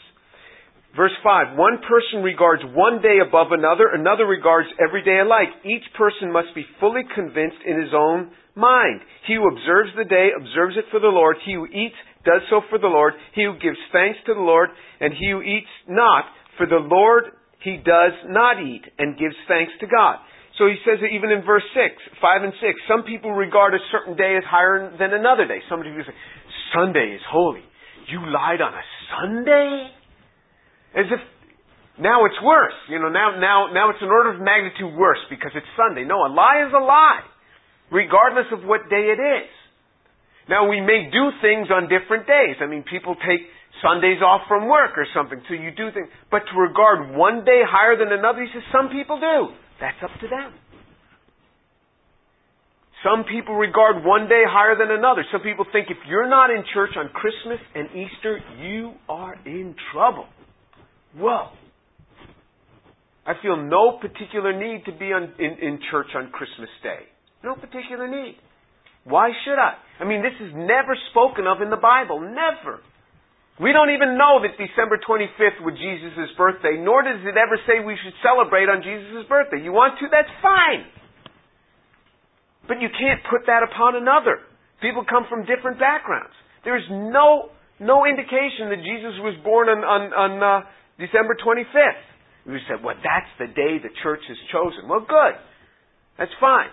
Verse 0.96 1.14
5 1.24 1.56
One 1.56 1.78
person 1.80 2.22
regards 2.22 2.62
one 2.74 3.00
day 3.00 3.18
above 3.24 3.52
another, 3.52 3.88
another 3.92 4.26
regards 4.26 4.68
every 4.76 5.02
day 5.02 5.18
alike. 5.20 5.48
Each 5.64 5.84
person 5.96 6.32
must 6.32 6.54
be 6.54 6.66
fully 6.80 7.02
convinced 7.14 7.64
in 7.64 7.80
his 7.80 7.92
own 7.96 8.30
mind. 8.54 9.00
He 9.26 9.34
who 9.34 9.48
observes 9.48 9.90
the 9.96 10.04
day 10.04 10.30
observes 10.36 10.76
it 10.76 10.84
for 10.90 11.00
the 11.00 11.12
Lord. 11.12 11.36
He 11.44 11.54
who 11.54 11.66
eats 11.66 11.96
does 12.24 12.42
so 12.50 12.60
for 12.68 12.78
the 12.78 12.92
Lord. 12.92 13.14
He 13.34 13.44
who 13.44 13.54
gives 13.56 13.80
thanks 13.90 14.18
to 14.26 14.34
the 14.34 14.44
Lord, 14.44 14.68
and 15.00 15.12
he 15.16 15.30
who 15.30 15.40
eats 15.40 15.72
not 15.88 16.24
for 16.56 16.66
the 16.66 16.82
Lord, 16.82 17.32
he 17.64 17.78
does 17.78 18.12
not 18.28 18.60
eat 18.60 18.82
and 18.98 19.18
gives 19.18 19.34
thanks 19.48 19.72
to 19.80 19.86
God. 19.86 20.18
So 20.58 20.66
he 20.68 20.76
says 20.84 21.00
even 21.00 21.30
in 21.30 21.42
verse 21.42 21.64
6, 21.72 22.20
5 22.20 22.42
and 22.44 22.52
6. 22.52 22.62
Some 22.86 23.02
people 23.08 23.32
regard 23.32 23.72
a 23.72 23.80
certain 23.90 24.16
day 24.16 24.36
as 24.36 24.44
higher 24.44 24.92
than 24.98 25.14
another 25.14 25.48
day. 25.48 25.64
Somebody 25.70 25.90
people 25.90 26.12
say, 26.12 26.18
Sunday 26.76 27.16
is 27.16 27.24
holy. 27.24 27.64
You 28.12 28.20
lied 28.28 28.60
on 28.60 28.74
a 28.74 28.84
Sunday? 29.08 30.01
As 30.94 31.08
if 31.08 31.20
now 31.98 32.24
it's 32.24 32.40
worse. 32.42 32.76
You 32.88 32.98
know, 32.98 33.08
now, 33.08 33.36
now, 33.38 33.72
now 33.72 33.90
it's 33.90 34.00
an 34.00 34.08
order 34.08 34.32
of 34.32 34.40
magnitude 34.40 34.92
worse 34.96 35.20
because 35.28 35.52
it's 35.54 35.68
Sunday. 35.76 36.04
No, 36.04 36.24
a 36.24 36.30
lie 36.32 36.64
is 36.66 36.72
a 36.72 36.82
lie, 36.82 37.24
regardless 37.90 38.48
of 38.52 38.64
what 38.64 38.88
day 38.88 39.12
it 39.12 39.20
is. 39.20 39.50
Now 40.48 40.68
we 40.68 40.80
may 40.80 41.08
do 41.12 41.30
things 41.40 41.68
on 41.70 41.88
different 41.88 42.26
days. 42.26 42.56
I 42.60 42.66
mean, 42.66 42.82
people 42.82 43.14
take 43.14 43.46
Sundays 43.80 44.20
off 44.20 44.42
from 44.48 44.68
work 44.68 44.98
or 44.98 45.06
something, 45.14 45.40
so 45.48 45.54
you 45.54 45.70
do 45.70 45.92
things. 45.92 46.08
But 46.30 46.42
to 46.50 46.54
regard 46.58 47.14
one 47.14 47.44
day 47.44 47.62
higher 47.64 47.96
than 47.96 48.12
another, 48.12 48.42
he 48.42 48.48
says 48.52 48.62
some 48.72 48.90
people 48.90 49.20
do. 49.20 49.54
That's 49.80 49.98
up 50.02 50.12
to 50.20 50.28
them. 50.28 50.52
Some 53.02 53.24
people 53.24 53.56
regard 53.56 54.04
one 54.04 54.28
day 54.28 54.42
higher 54.46 54.78
than 54.78 54.90
another. 54.90 55.24
Some 55.32 55.40
people 55.42 55.66
think 55.72 55.88
if 55.90 55.98
you're 56.06 56.28
not 56.28 56.50
in 56.50 56.62
church 56.72 56.94
on 56.96 57.10
Christmas 57.10 57.58
and 57.74 57.88
Easter, 57.90 58.38
you 58.62 58.92
are 59.08 59.34
in 59.44 59.74
trouble. 59.92 60.26
Whoa. 61.16 61.50
I 63.26 63.34
feel 63.40 63.56
no 63.56 63.98
particular 64.00 64.50
need 64.50 64.84
to 64.86 64.92
be 64.92 65.14
on, 65.14 65.34
in, 65.38 65.52
in 65.62 65.78
church 65.90 66.08
on 66.16 66.30
Christmas 66.32 66.70
Day. 66.82 67.06
No 67.44 67.54
particular 67.54 68.08
need. 68.08 68.36
Why 69.04 69.30
should 69.44 69.58
I? 69.58 69.78
I 70.02 70.04
mean, 70.06 70.22
this 70.22 70.34
is 70.38 70.54
never 70.54 70.94
spoken 71.10 71.46
of 71.46 71.62
in 71.62 71.70
the 71.70 71.78
Bible. 71.78 72.18
Never. 72.18 72.82
We 73.60 73.70
don't 73.70 73.94
even 73.94 74.16
know 74.16 74.42
that 74.42 74.58
December 74.58 74.98
25th 74.98 75.60
was 75.62 75.76
Jesus' 75.78 76.30
birthday, 76.38 76.80
nor 76.80 77.02
does 77.02 77.20
it 77.22 77.36
ever 77.36 77.58
say 77.66 77.84
we 77.84 77.98
should 78.00 78.16
celebrate 78.24 78.66
on 78.66 78.82
Jesus' 78.82 79.28
birthday. 79.28 79.62
You 79.62 79.70
want 79.70 79.98
to? 80.00 80.06
That's 80.10 80.30
fine. 80.42 80.88
But 82.66 82.80
you 82.80 82.88
can't 82.90 83.20
put 83.28 83.46
that 83.46 83.62
upon 83.62 83.94
another. 83.98 84.42
People 84.80 85.04
come 85.06 85.26
from 85.28 85.46
different 85.46 85.78
backgrounds. 85.78 86.34
There's 86.64 86.86
no, 86.90 87.50
no 87.78 88.06
indication 88.06 88.70
that 88.70 88.82
Jesus 88.82 89.18
was 89.22 89.38
born 89.42 89.68
on, 89.68 89.82
on, 89.82 90.02
on 90.14 90.32
uh, 90.42 90.66
December 90.98 91.36
25th. 91.38 92.02
We 92.46 92.58
said, 92.66 92.82
well, 92.82 92.98
that's 92.98 93.30
the 93.38 93.46
day 93.46 93.78
the 93.78 93.94
church 94.02 94.20
has 94.26 94.36
chosen. 94.50 94.88
Well, 94.88 95.06
good. 95.06 95.38
That's 96.18 96.34
fine. 96.40 96.70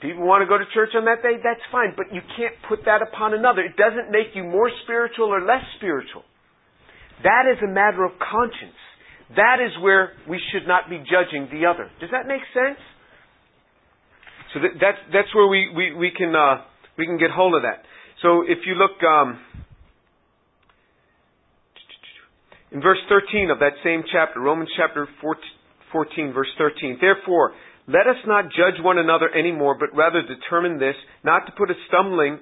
People 0.00 0.26
want 0.26 0.42
to 0.42 0.48
go 0.48 0.58
to 0.58 0.64
church 0.72 0.90
on 0.96 1.04
that 1.04 1.22
day, 1.22 1.40
that's 1.40 1.62
fine. 1.70 1.92
But 1.96 2.12
you 2.12 2.20
can't 2.36 2.56
put 2.68 2.84
that 2.84 3.00
upon 3.00 3.32
another. 3.32 3.62
It 3.62 3.76
doesn't 3.76 4.10
make 4.10 4.34
you 4.34 4.44
more 4.44 4.70
spiritual 4.84 5.28
or 5.28 5.44
less 5.44 5.62
spiritual. 5.76 6.24
That 7.22 7.48
is 7.48 7.56
a 7.62 7.70
matter 7.70 8.04
of 8.04 8.12
conscience. 8.18 8.76
That 9.36 9.64
is 9.64 9.72
where 9.80 10.12
we 10.28 10.40
should 10.52 10.66
not 10.66 10.90
be 10.90 10.98
judging 10.98 11.48
the 11.48 11.66
other. 11.66 11.88
Does 12.00 12.10
that 12.12 12.26
make 12.26 12.42
sense? 12.52 12.80
So 14.52 14.60
that, 14.60 14.76
that's 14.80 15.02
that's 15.12 15.32
where 15.34 15.48
we 15.48 15.70
we, 15.74 15.94
we 15.94 16.10
can 16.14 16.34
uh, 16.34 16.62
we 16.98 17.06
can 17.06 17.18
get 17.18 17.30
hold 17.30 17.54
of 17.54 17.62
that. 17.62 17.82
So 18.22 18.42
if 18.42 18.66
you 18.66 18.74
look 18.74 19.02
um, 19.02 19.40
In 22.74 22.82
verse 22.82 22.98
13 23.08 23.50
of 23.50 23.60
that 23.60 23.78
same 23.84 24.02
chapter, 24.10 24.40
Romans 24.40 24.68
chapter 24.76 25.06
14, 25.22 26.32
verse 26.34 26.50
13, 26.58 26.98
therefore, 27.00 27.52
let 27.86 28.08
us 28.08 28.18
not 28.26 28.50
judge 28.50 28.82
one 28.82 28.98
another 28.98 29.30
anymore, 29.30 29.78
but 29.78 29.94
rather 29.96 30.22
determine 30.22 30.80
this, 30.80 30.96
not 31.22 31.46
to 31.46 31.52
put 31.56 31.70
a 31.70 31.74
stumbling, 31.86 32.40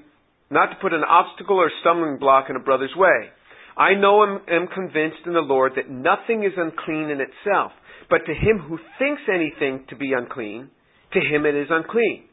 not 0.51 0.73
to 0.73 0.77
put 0.81 0.95
an 0.95 1.05
obstacle 1.07 1.57
or 1.57 1.71
stumbling 1.83 2.17
block 2.19 2.47
in 2.49 2.57
a 2.57 2.65
brother's 2.65 2.97
way. 2.97 3.29
I 3.77 3.93
know 3.93 4.23
and 4.23 4.41
am 4.49 4.69
convinced 4.73 5.21
in 5.27 5.35
the 5.35 5.41
Lord 5.41 5.73
that 5.77 5.91
nothing 5.91 6.45
is 6.45 6.57
unclean 6.57 7.11
in 7.11 7.21
itself, 7.21 7.73
but 8.09 8.25
to 8.25 8.33
him 8.33 8.59
who 8.59 8.79
thinks 8.99 9.23
anything 9.29 9.85
to 9.91 9.97
be 9.97 10.15
unclean, 10.17 10.71
to 11.13 11.21
him 11.21 11.45
it 11.45 11.55
is 11.55 11.69
unclean. 11.69 12.25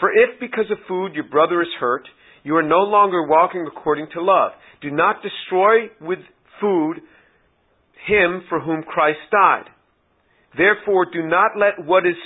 For 0.00 0.10
if 0.10 0.40
because 0.40 0.70
of 0.70 0.78
food 0.88 1.12
your 1.12 1.28
brother 1.28 1.60
is 1.60 1.68
hurt, 1.78 2.08
you 2.44 2.56
are 2.56 2.62
no 2.62 2.80
longer 2.80 3.26
walking 3.26 3.66
according 3.68 4.08
to 4.14 4.22
love. 4.22 4.52
Do 4.80 4.90
not 4.90 5.22
destroy 5.22 5.92
with 6.00 6.20
food 6.58 7.02
him 8.06 8.42
for 8.48 8.60
whom 8.60 8.82
Christ 8.82 9.20
died. 9.30 9.64
Therefore, 10.56 11.06
do 11.10 11.22
not 11.26 11.52
let 11.56 11.84
what 11.84 12.06
is 12.06 12.16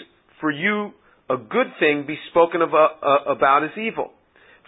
for 0.40 0.50
you 0.50 0.90
a 1.30 1.36
good 1.36 1.68
thing 1.80 2.04
be 2.06 2.16
spoken 2.30 2.62
of, 2.62 2.74
uh, 2.74 3.30
about 3.30 3.64
as 3.64 3.76
evil. 3.78 4.12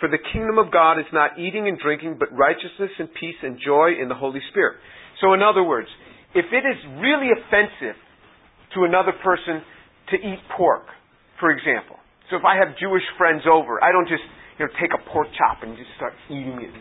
For 0.01 0.09
the 0.09 0.19
kingdom 0.33 0.59
of 0.59 0.73
God 0.73 0.99
is 0.99 1.11
not 1.13 1.39
eating 1.39 1.67
and 1.67 1.79
drinking, 1.79 2.17
but 2.19 2.31
righteousness 2.31 2.91
and 2.99 3.09
peace 3.19 3.39
and 3.43 3.59
joy 3.59 3.99
in 4.01 4.09
the 4.09 4.15
Holy 4.15 4.41
Spirit. 4.51 4.79
So, 5.21 5.35
in 5.35 5.43
other 5.43 5.65
words, 5.65 5.89
if 6.35 6.47
it 6.53 6.63
is 6.63 6.79
really 7.03 7.35
offensive 7.35 7.99
to 8.75 8.85
another 8.85 9.13
person 9.25 9.63
to 10.11 10.17
eat 10.17 10.39
pork, 10.57 10.87
for 11.41 11.51
example, 11.51 11.97
so 12.31 12.37
if 12.37 12.45
I 12.45 12.57
have 12.57 12.79
Jewish 12.79 13.03
friends 13.17 13.43
over, 13.51 13.83
I 13.83 13.91
don't 13.91 14.07
just 14.07 14.23
you 14.59 14.67
know 14.67 14.71
take 14.81 14.91
a 14.95 15.03
pork 15.11 15.29
chop 15.35 15.63
and 15.63 15.77
just 15.77 15.91
start 15.97 16.13
eating 16.31 16.63
it 16.63 16.75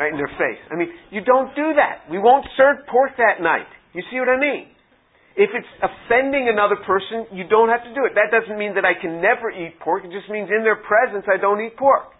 right 0.00 0.08
in 0.08 0.16
their 0.16 0.32
face. 0.40 0.56
I 0.72 0.80
mean, 0.80 0.88
you 1.12 1.20
don't 1.20 1.52
do 1.52 1.76
that. 1.76 2.08
We 2.08 2.16
won't 2.16 2.48
serve 2.56 2.88
pork 2.88 3.20
that 3.20 3.44
night. 3.44 3.68
You 3.92 4.00
see 4.08 4.16
what 4.16 4.32
I 4.32 4.40
mean? 4.40 4.72
If 5.36 5.52
it's 5.52 5.68
offending 5.84 6.48
another 6.48 6.80
person, 6.88 7.28
you 7.36 7.44
don't 7.44 7.68
have 7.68 7.84
to 7.84 7.92
do 7.92 8.08
it. 8.08 8.16
That 8.16 8.32
doesn't 8.32 8.56
mean 8.56 8.80
that 8.80 8.88
I 8.88 8.96
can 8.96 9.20
never 9.20 9.52
eat 9.52 9.76
pork. 9.78 10.08
It 10.08 10.10
just 10.10 10.32
means 10.32 10.48
in 10.48 10.64
their 10.64 10.80
presence 10.80 11.28
I 11.28 11.36
don't 11.36 11.60
eat 11.60 11.76
pork. 11.76 12.16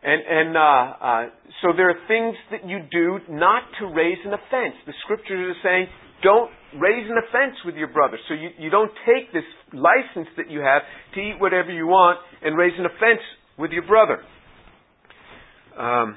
And, 0.00 0.20
and 0.24 0.50
uh, 0.56 0.62
uh, 0.62 1.22
so 1.60 1.76
there 1.76 1.90
are 1.92 2.00
things 2.08 2.34
that 2.50 2.64
you 2.64 2.80
do 2.88 3.20
not 3.28 3.68
to 3.80 3.92
raise 3.92 4.18
an 4.24 4.32
offense. 4.32 4.74
The 4.88 4.96
scriptures 5.04 5.52
are 5.52 5.60
saying, 5.60 5.86
don't 6.22 6.50
raise 6.80 7.06
an 7.06 7.18
offense 7.18 7.60
with 7.64 7.76
your 7.76 7.92
brother. 7.92 8.16
So 8.26 8.34
you, 8.34 8.50
you 8.58 8.70
don't 8.70 8.90
take 9.04 9.32
this 9.36 9.46
license 9.74 10.32
that 10.36 10.50
you 10.50 10.60
have 10.60 10.82
to 11.14 11.18
eat 11.20 11.36
whatever 11.38 11.70
you 11.70 11.86
want 11.86 12.18
and 12.42 12.56
raise 12.56 12.74
an 12.78 12.86
offense 12.86 13.22
with 13.58 13.70
your 13.70 13.86
brother. 13.86 14.24
Um, 15.78 16.16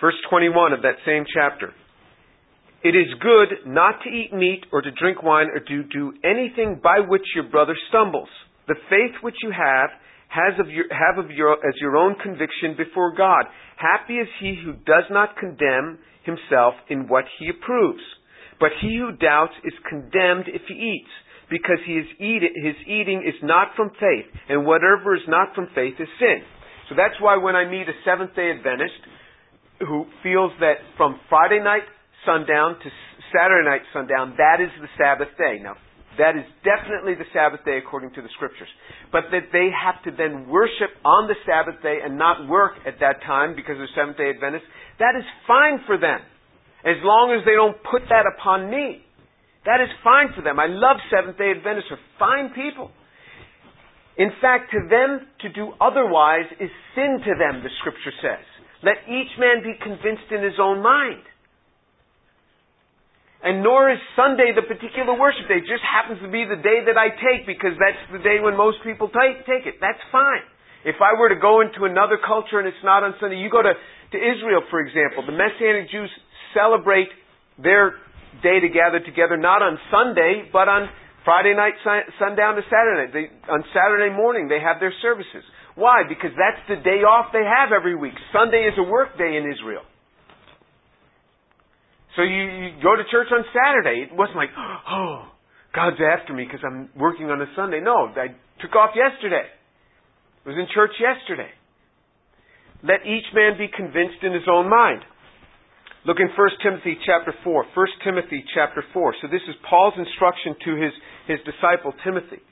verse 0.00 0.18
21 0.28 0.72
of 0.72 0.82
that 0.82 0.96
same 1.06 1.24
chapter. 1.32 1.72
It 2.82 2.96
is 2.96 3.06
good 3.20 3.70
not 3.70 4.00
to 4.02 4.08
eat 4.10 4.32
meat 4.32 4.64
or 4.72 4.82
to 4.82 4.90
drink 4.90 5.22
wine 5.22 5.48
or 5.54 5.60
to 5.60 5.82
do 5.84 6.12
anything 6.24 6.80
by 6.82 6.98
which 7.06 7.22
your 7.34 7.44
brother 7.44 7.76
stumbles. 7.90 8.28
The 8.66 8.74
faith 8.88 9.22
which 9.22 9.36
you 9.42 9.52
have 9.52 9.90
has 10.28 10.58
of 10.58 10.70
your, 10.70 10.86
have 10.90 11.22
of 11.22 11.30
your, 11.30 11.52
as 11.54 11.74
your 11.80 11.96
own 11.96 12.16
conviction 12.22 12.74
before 12.76 13.14
God. 13.14 13.44
Happy 13.76 14.14
is 14.14 14.28
he 14.40 14.58
who 14.64 14.72
does 14.72 15.04
not 15.10 15.36
condemn 15.36 15.98
himself 16.24 16.74
in 16.88 17.06
what 17.06 17.24
he 17.38 17.50
approves. 17.50 18.02
But 18.58 18.70
he 18.80 18.96
who 18.98 19.16
doubts 19.16 19.54
is 19.64 19.72
condemned 19.88 20.46
if 20.46 20.62
he 20.68 20.74
eats, 20.74 21.10
because 21.50 21.78
he 21.86 21.94
is 21.94 22.06
eat, 22.20 22.42
his 22.62 22.76
eating 22.86 23.24
is 23.26 23.34
not 23.42 23.74
from 23.74 23.90
faith, 23.98 24.28
and 24.48 24.64
whatever 24.64 25.16
is 25.16 25.26
not 25.28 25.54
from 25.54 25.68
faith 25.74 25.94
is 25.98 26.08
sin. 26.18 26.42
So 26.90 26.98
that's 26.98 27.14
why 27.22 27.38
when 27.38 27.54
I 27.54 27.70
meet 27.70 27.86
a 27.86 27.94
Seventh 28.02 28.34
day 28.34 28.50
Adventist 28.50 28.98
who 29.86 30.10
feels 30.26 30.50
that 30.58 30.82
from 30.98 31.22
Friday 31.30 31.62
night 31.62 31.86
sundown 32.26 32.76
to 32.82 32.88
Saturday 33.30 33.62
night 33.62 33.86
sundown, 33.94 34.34
that 34.36 34.58
is 34.58 34.74
the 34.82 34.90
Sabbath 34.98 35.30
day. 35.38 35.62
Now, 35.62 35.78
that 36.18 36.34
is 36.34 36.42
definitely 36.66 37.14
the 37.14 37.30
Sabbath 37.30 37.62
day 37.64 37.78
according 37.78 38.10
to 38.18 38.20
the 38.20 38.28
scriptures. 38.34 38.68
But 39.14 39.30
that 39.30 39.54
they 39.54 39.70
have 39.70 40.02
to 40.02 40.10
then 40.10 40.50
worship 40.50 40.90
on 41.06 41.30
the 41.30 41.38
Sabbath 41.46 41.78
day 41.80 42.02
and 42.02 42.18
not 42.18 42.50
work 42.50 42.74
at 42.82 42.98
that 42.98 43.22
time 43.22 43.54
because 43.54 43.78
they're 43.78 43.94
Seventh 43.94 44.18
day 44.18 44.34
Adventists, 44.34 44.66
that 44.98 45.14
is 45.14 45.24
fine 45.46 45.78
for 45.86 45.94
them. 45.94 46.18
As 46.82 46.98
long 47.06 47.30
as 47.38 47.46
they 47.46 47.54
don't 47.54 47.78
put 47.86 48.02
that 48.10 48.26
upon 48.26 48.66
me. 48.66 49.06
That 49.62 49.78
is 49.78 49.92
fine 50.02 50.34
for 50.34 50.42
them. 50.42 50.58
I 50.58 50.66
love 50.66 50.98
Seventh 51.06 51.38
day 51.38 51.54
Adventists. 51.54 51.86
They're 51.86 52.08
fine 52.18 52.50
people. 52.50 52.90
In 54.20 54.36
fact, 54.36 54.68
to 54.76 54.84
them 54.84 55.24
to 55.40 55.48
do 55.48 55.72
otherwise 55.80 56.44
is 56.60 56.68
sin 56.92 57.24
to 57.24 57.32
them, 57.40 57.64
the 57.64 57.72
scripture 57.80 58.12
says. 58.20 58.44
Let 58.84 59.00
each 59.08 59.32
man 59.40 59.64
be 59.64 59.72
convinced 59.80 60.28
in 60.28 60.44
his 60.44 60.60
own 60.60 60.84
mind. 60.84 61.24
And 63.40 63.64
nor 63.64 63.88
is 63.88 63.96
Sunday 64.12 64.52
the 64.52 64.68
particular 64.68 65.16
worship 65.16 65.48
day. 65.48 65.64
It 65.64 65.68
just 65.72 65.80
happens 65.80 66.20
to 66.20 66.28
be 66.28 66.44
the 66.44 66.60
day 66.60 66.84
that 66.84 67.00
I 67.00 67.16
take 67.16 67.48
because 67.48 67.72
that's 67.80 68.04
the 68.12 68.20
day 68.20 68.44
when 68.44 68.60
most 68.60 68.84
people 68.84 69.08
take, 69.08 69.64
it. 69.64 69.80
That's 69.80 70.04
fine. 70.12 70.44
If 70.84 71.00
I 71.00 71.16
were 71.16 71.32
to 71.32 71.40
go 71.40 71.64
into 71.64 71.88
another 71.88 72.20
culture 72.20 72.60
and 72.60 72.68
it's 72.68 72.84
not 72.84 73.00
on 73.00 73.16
Sunday, 73.24 73.40
you 73.40 73.48
go 73.48 73.64
to, 73.64 73.72
to 73.72 74.18
Israel, 74.20 74.60
for 74.68 74.84
example. 74.84 75.24
The 75.24 75.32
Messianic 75.32 75.88
Jews 75.88 76.12
celebrate 76.52 77.08
their 77.56 77.96
day 78.44 78.60
to 78.60 78.68
gather 78.68 79.00
together 79.00 79.40
not 79.40 79.64
on 79.64 79.80
Sunday, 79.88 80.44
but 80.52 80.68
on 80.68 80.92
Friday 81.24 81.54
night, 81.54 81.74
sundown 82.18 82.56
to 82.56 82.62
Saturday. 82.70 83.12
They, 83.12 83.52
on 83.52 83.64
Saturday 83.76 84.14
morning, 84.14 84.48
they 84.48 84.60
have 84.60 84.80
their 84.80 84.92
services. 85.02 85.44
Why? 85.74 86.02
Because 86.08 86.32
that's 86.32 86.60
the 86.68 86.80
day 86.82 87.04
off 87.04 87.32
they 87.32 87.44
have 87.44 87.72
every 87.72 87.94
week. 87.94 88.14
Sunday 88.32 88.64
is 88.64 88.74
a 88.78 88.82
work 88.82 89.16
day 89.18 89.36
in 89.36 89.44
Israel. 89.44 89.84
So 92.16 92.22
you, 92.22 92.42
you 92.42 92.68
go 92.82 92.96
to 92.96 93.04
church 93.10 93.28
on 93.30 93.44
Saturday. 93.52 94.08
It 94.10 94.16
wasn't 94.16 94.36
like, 94.36 94.50
oh, 94.90 95.28
God's 95.74 96.00
after 96.02 96.34
me 96.34 96.44
because 96.44 96.64
I'm 96.64 96.90
working 96.96 97.30
on 97.30 97.40
a 97.40 97.46
Sunday. 97.54 97.80
No, 97.80 98.10
I 98.16 98.34
took 98.60 98.74
off 98.74 98.96
yesterday. 98.96 99.46
I 99.46 100.48
was 100.48 100.58
in 100.58 100.66
church 100.74 100.96
yesterday. 100.98 101.50
Let 102.82 103.04
each 103.04 103.28
man 103.36 103.60
be 103.60 103.68
convinced 103.68 104.24
in 104.24 104.32
his 104.32 104.48
own 104.50 104.68
mind. 104.68 105.04
Look 106.08 106.16
in 106.16 106.32
1 106.32 106.48
Timothy 106.64 106.96
chapter 107.04 107.34
4. 107.44 107.76
1 107.76 107.86
Timothy 108.04 108.42
chapter 108.56 108.82
4. 108.92 109.14
So 109.20 109.28
this 109.28 109.44
is 109.44 109.54
Paul's 109.68 109.92
instruction 110.00 110.56
to 110.64 110.70
his, 110.80 110.92
his 111.30 111.38
disciple 111.46 111.94
Timothy. 112.02 112.42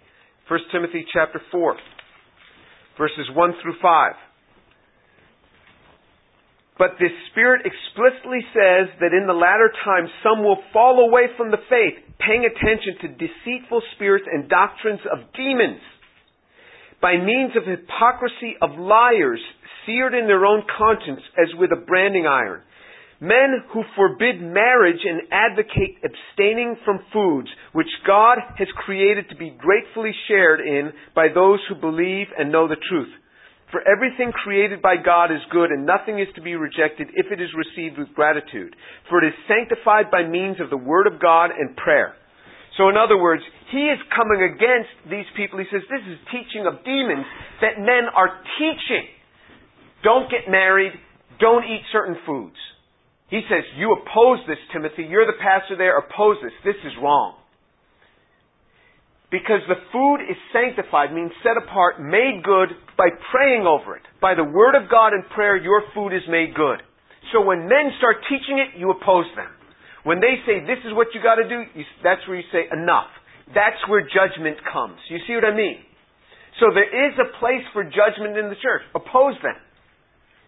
1 0.46 0.60
Timothy 0.70 1.04
chapter 1.12 1.42
4. 1.50 1.76
Verses 2.96 3.26
1 3.34 3.52
through 3.62 3.74
5. 3.82 4.12
But 6.78 6.94
this 7.02 7.10
Spirit 7.30 7.66
explicitly 7.66 8.38
says 8.54 8.86
that 9.02 9.10
in 9.10 9.26
the 9.26 9.34
latter 9.34 9.74
times 9.84 10.10
some 10.22 10.46
will 10.46 10.62
fall 10.72 11.02
away 11.10 11.26
from 11.36 11.50
the 11.50 11.58
faith, 11.68 11.98
paying 12.22 12.46
attention 12.46 13.02
to 13.02 13.18
deceitful 13.18 13.82
spirits 13.96 14.26
and 14.30 14.48
doctrines 14.48 15.02
of 15.10 15.26
demons, 15.34 15.82
by 17.02 17.18
means 17.18 17.58
of 17.58 17.66
hypocrisy 17.66 18.54
of 18.62 18.78
liars, 18.78 19.42
seared 19.86 20.14
in 20.14 20.26
their 20.26 20.46
own 20.46 20.62
conscience 20.78 21.22
as 21.34 21.50
with 21.58 21.70
a 21.72 21.82
branding 21.82 22.26
iron 22.26 22.62
Men 23.20 23.64
who 23.72 23.82
forbid 23.96 24.40
marriage 24.40 25.02
and 25.02 25.22
advocate 25.32 25.98
abstaining 26.06 26.76
from 26.84 27.00
foods 27.12 27.48
which 27.72 27.90
God 28.06 28.38
has 28.56 28.68
created 28.86 29.28
to 29.30 29.36
be 29.36 29.50
gratefully 29.58 30.12
shared 30.28 30.60
in 30.60 30.92
by 31.16 31.26
those 31.34 31.58
who 31.68 31.74
believe 31.74 32.28
and 32.38 32.52
know 32.52 32.68
the 32.68 32.78
truth. 32.88 33.10
For 33.72 33.82
everything 33.82 34.32
created 34.32 34.80
by 34.80 34.96
God 34.96 35.32
is 35.32 35.42
good 35.50 35.70
and 35.70 35.84
nothing 35.84 36.20
is 36.20 36.28
to 36.36 36.42
be 36.42 36.54
rejected 36.54 37.08
if 37.12 37.26
it 37.30 37.42
is 37.42 37.50
received 37.58 37.98
with 37.98 38.14
gratitude. 38.14 38.74
For 39.10 39.22
it 39.22 39.28
is 39.28 39.46
sanctified 39.50 40.10
by 40.10 40.22
means 40.22 40.56
of 40.60 40.70
the 40.70 40.78
Word 40.78 41.06
of 41.06 41.20
God 41.20 41.50
and 41.50 41.76
prayer. 41.76 42.14
So 42.78 42.88
in 42.88 42.96
other 42.96 43.18
words, 43.18 43.42
he 43.72 43.90
is 43.90 43.98
coming 44.14 44.46
against 44.46 44.94
these 45.10 45.26
people. 45.36 45.58
He 45.58 45.66
says 45.74 45.82
this 45.90 46.06
is 46.06 46.18
teaching 46.30 46.64
of 46.70 46.86
demons 46.86 47.26
that 47.60 47.82
men 47.82 48.06
are 48.14 48.40
teaching. 48.56 49.10
Don't 50.06 50.30
get 50.30 50.48
married. 50.48 50.92
Don't 51.40 51.64
eat 51.64 51.82
certain 51.90 52.16
foods. 52.24 52.56
He 53.28 53.44
says, 53.48 53.64
You 53.76 53.92
oppose 53.92 54.40
this, 54.48 54.58
Timothy. 54.72 55.04
You're 55.08 55.26
the 55.28 55.38
pastor 55.40 55.76
there. 55.76 55.98
Oppose 55.98 56.36
this. 56.42 56.52
This 56.64 56.80
is 56.84 56.92
wrong. 57.00 57.36
Because 59.30 59.60
the 59.68 59.76
food 59.92 60.24
is 60.24 60.40
sanctified, 60.56 61.12
means 61.12 61.32
set 61.44 61.60
apart, 61.60 62.00
made 62.00 62.40
good 62.40 62.72
by 62.96 63.12
praying 63.28 63.68
over 63.68 63.96
it. 63.96 64.02
By 64.24 64.32
the 64.32 64.44
Word 64.44 64.72
of 64.72 64.88
God 64.88 65.12
and 65.12 65.20
prayer, 65.36 65.60
your 65.60 65.84
food 65.92 66.16
is 66.16 66.24
made 66.32 66.56
good. 66.56 66.80
So 67.32 67.44
when 67.44 67.68
men 67.68 67.92
start 68.00 68.24
teaching 68.24 68.56
it, 68.56 68.80
you 68.80 68.88
oppose 68.88 69.28
them. 69.36 69.52
When 70.08 70.24
they 70.24 70.40
say, 70.48 70.64
this 70.64 70.80
is 70.88 70.96
what 70.96 71.12
you 71.12 71.20
gotta 71.20 71.44
do, 71.44 71.60
you, 71.76 71.84
that's 72.00 72.24
where 72.24 72.40
you 72.40 72.48
say, 72.48 72.72
enough. 72.72 73.12
That's 73.52 73.76
where 73.92 74.00
judgment 74.00 74.56
comes. 74.64 74.96
You 75.12 75.20
see 75.28 75.36
what 75.36 75.44
I 75.44 75.52
mean? 75.52 75.84
So 76.56 76.72
there 76.72 76.88
is 76.88 77.12
a 77.20 77.28
place 77.36 77.64
for 77.76 77.84
judgment 77.84 78.40
in 78.40 78.48
the 78.48 78.56
church. 78.56 78.80
Oppose 78.96 79.36
them. 79.44 79.60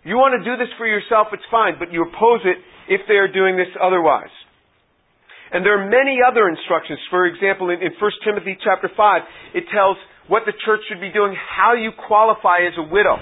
You 0.04 0.16
want 0.16 0.32
to 0.36 0.42
do 0.44 0.56
this 0.56 0.72
for 0.80 0.88
yourself, 0.88 1.28
it's 1.32 1.44
fine, 1.50 1.76
but 1.76 1.92
you 1.92 2.02
oppose 2.08 2.40
it 2.48 2.56
if 2.88 3.04
they 3.04 3.20
are 3.20 3.28
doing 3.28 3.56
this 3.56 3.68
otherwise. 3.76 4.32
And 5.52 5.66
there 5.66 5.76
are 5.76 5.84
many 5.84 6.22
other 6.22 6.48
instructions. 6.48 6.98
For 7.10 7.26
example, 7.26 7.68
in, 7.70 7.82
in 7.82 7.92
1 7.98 8.10
Timothy 8.24 8.56
chapter 8.62 8.88
5, 8.88 9.22
it 9.54 9.64
tells 9.74 9.98
what 10.30 10.46
the 10.46 10.54
church 10.64 10.80
should 10.88 11.02
be 11.02 11.10
doing, 11.10 11.34
how 11.34 11.74
you 11.74 11.90
qualify 11.90 12.64
as 12.64 12.72
a 12.78 12.86
widow. 12.86 13.18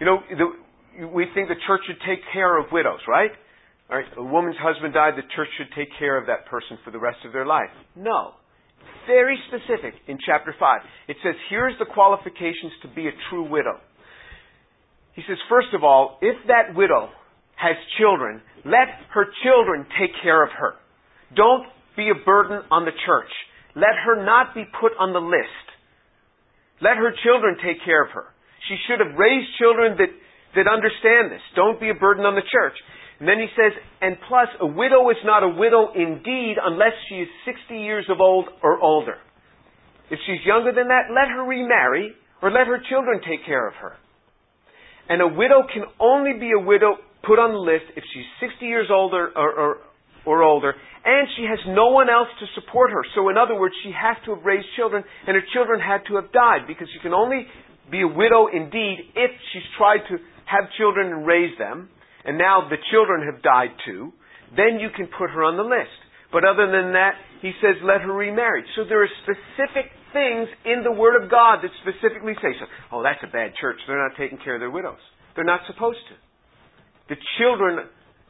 You 0.00 0.06
know, 0.06 0.18
the, 0.26 1.06
we 1.06 1.30
think 1.32 1.48
the 1.48 1.60
church 1.66 1.86
should 1.86 2.02
take 2.02 2.20
care 2.34 2.58
of 2.58 2.66
widows, 2.72 3.00
right? 3.06 3.30
All 3.88 3.96
right, 3.96 4.10
a 4.18 4.22
woman's 4.22 4.58
husband 4.58 4.92
died, 4.92 5.14
the 5.14 5.28
church 5.36 5.48
should 5.56 5.70
take 5.78 5.88
care 5.98 6.18
of 6.18 6.26
that 6.26 6.50
person 6.50 6.76
for 6.84 6.90
the 6.90 6.98
rest 6.98 7.22
of 7.24 7.32
their 7.32 7.46
life. 7.46 7.70
No. 7.94 8.34
Very 9.06 9.38
specific 9.46 9.94
in 10.08 10.18
chapter 10.26 10.52
5. 10.58 10.80
It 11.06 11.16
says, 11.22 11.38
here's 11.48 11.78
the 11.78 11.86
qualifications 11.86 12.74
to 12.82 12.88
be 12.90 13.06
a 13.06 13.14
true 13.30 13.48
widow. 13.48 13.78
He 15.16 15.22
says, 15.26 15.40
first 15.48 15.72
of 15.72 15.82
all, 15.82 16.18
if 16.20 16.36
that 16.46 16.76
widow 16.76 17.08
has 17.56 17.74
children, 17.98 18.42
let 18.64 18.92
her 19.16 19.24
children 19.42 19.88
take 19.98 20.12
care 20.22 20.44
of 20.44 20.52
her. 20.52 20.76
Don't 21.34 21.64
be 21.96 22.12
a 22.12 22.24
burden 22.24 22.60
on 22.70 22.84
the 22.84 22.92
church. 22.92 23.32
Let 23.74 23.96
her 24.04 24.24
not 24.24 24.54
be 24.54 24.64
put 24.78 24.92
on 25.00 25.16
the 25.16 25.24
list. 25.24 25.66
Let 26.84 27.00
her 27.00 27.12
children 27.24 27.56
take 27.64 27.80
care 27.84 28.04
of 28.04 28.12
her. 28.12 28.28
She 28.68 28.76
should 28.84 29.00
have 29.00 29.16
raised 29.16 29.48
children 29.56 29.96
that, 29.96 30.12
that 30.54 30.68
understand 30.68 31.32
this. 31.32 31.40
Don't 31.56 31.80
be 31.80 31.88
a 31.88 31.96
burden 31.96 32.28
on 32.28 32.36
the 32.36 32.44
church. 32.44 32.76
And 33.18 33.24
then 33.24 33.40
he 33.40 33.48
says, 33.56 33.72
and 34.04 34.20
plus, 34.28 34.48
a 34.60 34.68
widow 34.68 35.08
is 35.08 35.16
not 35.24 35.40
a 35.42 35.48
widow 35.48 35.96
indeed 35.96 36.60
unless 36.60 36.92
she 37.08 37.24
is 37.24 37.28
60 37.48 37.72
years 37.72 38.04
of 38.12 38.20
old 38.20 38.52
or 38.62 38.76
older. 38.80 39.16
If 40.10 40.20
she's 40.28 40.44
younger 40.44 40.72
than 40.76 40.88
that, 40.88 41.08
let 41.08 41.32
her 41.32 41.48
remarry 41.48 42.12
or 42.42 42.50
let 42.50 42.66
her 42.68 42.80
children 42.90 43.20
take 43.24 43.46
care 43.46 43.66
of 43.66 43.74
her. 43.80 43.96
And 45.08 45.22
a 45.22 45.28
widow 45.28 45.62
can 45.72 45.84
only 46.00 46.34
be 46.38 46.50
a 46.50 46.62
widow 46.62 46.98
put 47.22 47.38
on 47.38 47.52
the 47.52 47.62
list 47.62 47.90
if 47.96 48.04
she's 48.14 48.26
60 48.40 48.66
years 48.66 48.88
older 48.90 49.30
or, 49.34 49.50
or, 49.52 49.76
or 50.26 50.42
older, 50.42 50.74
and 51.04 51.28
she 51.36 51.46
has 51.46 51.58
no 51.68 51.90
one 51.90 52.10
else 52.10 52.28
to 52.40 52.46
support 52.58 52.90
her. 52.90 53.02
So, 53.14 53.28
in 53.28 53.36
other 53.38 53.54
words, 53.54 53.74
she 53.82 53.90
has 53.94 54.16
to 54.26 54.34
have 54.34 54.44
raised 54.44 54.66
children, 54.74 55.04
and 55.26 55.34
her 55.34 55.46
children 55.54 55.78
had 55.78 56.02
to 56.10 56.16
have 56.16 56.32
died, 56.32 56.66
because 56.66 56.88
she 56.92 56.98
can 56.98 57.14
only 57.14 57.46
be 57.90 58.02
a 58.02 58.10
widow 58.10 58.50
indeed 58.50 59.14
if 59.14 59.30
she's 59.52 59.66
tried 59.78 60.02
to 60.10 60.18
have 60.46 60.70
children 60.78 61.12
and 61.12 61.26
raise 61.26 61.56
them, 61.58 61.88
and 62.24 62.38
now 62.38 62.66
the 62.68 62.78
children 62.90 63.26
have 63.26 63.42
died 63.42 63.70
too. 63.86 64.12
Then 64.54 64.78
you 64.78 64.90
can 64.94 65.06
put 65.06 65.30
her 65.30 65.42
on 65.42 65.56
the 65.56 65.62
list. 65.62 65.94
But 66.32 66.44
other 66.44 66.66
than 66.66 66.92
that, 66.92 67.14
he 67.40 67.52
says, 67.62 67.78
let 67.84 68.00
her 68.02 68.12
remarry. 68.12 68.64
So 68.74 68.84
there 68.84 69.02
are 69.02 69.12
specific 69.22 69.92
things 70.12 70.48
in 70.64 70.82
the 70.82 70.92
Word 70.92 71.22
of 71.22 71.30
God 71.30 71.62
that 71.62 71.70
specifically 71.84 72.34
say 72.42 72.52
so. 72.58 72.66
Oh, 72.90 73.02
that's 73.02 73.22
a 73.22 73.30
bad 73.30 73.54
church. 73.60 73.78
They're 73.86 74.00
not 74.00 74.16
taking 74.18 74.38
care 74.42 74.54
of 74.54 74.60
their 74.60 74.72
widows. 74.72 75.00
They're 75.34 75.46
not 75.46 75.60
supposed 75.66 76.02
to. 76.10 76.16
The 77.14 77.20
children, 77.38 77.86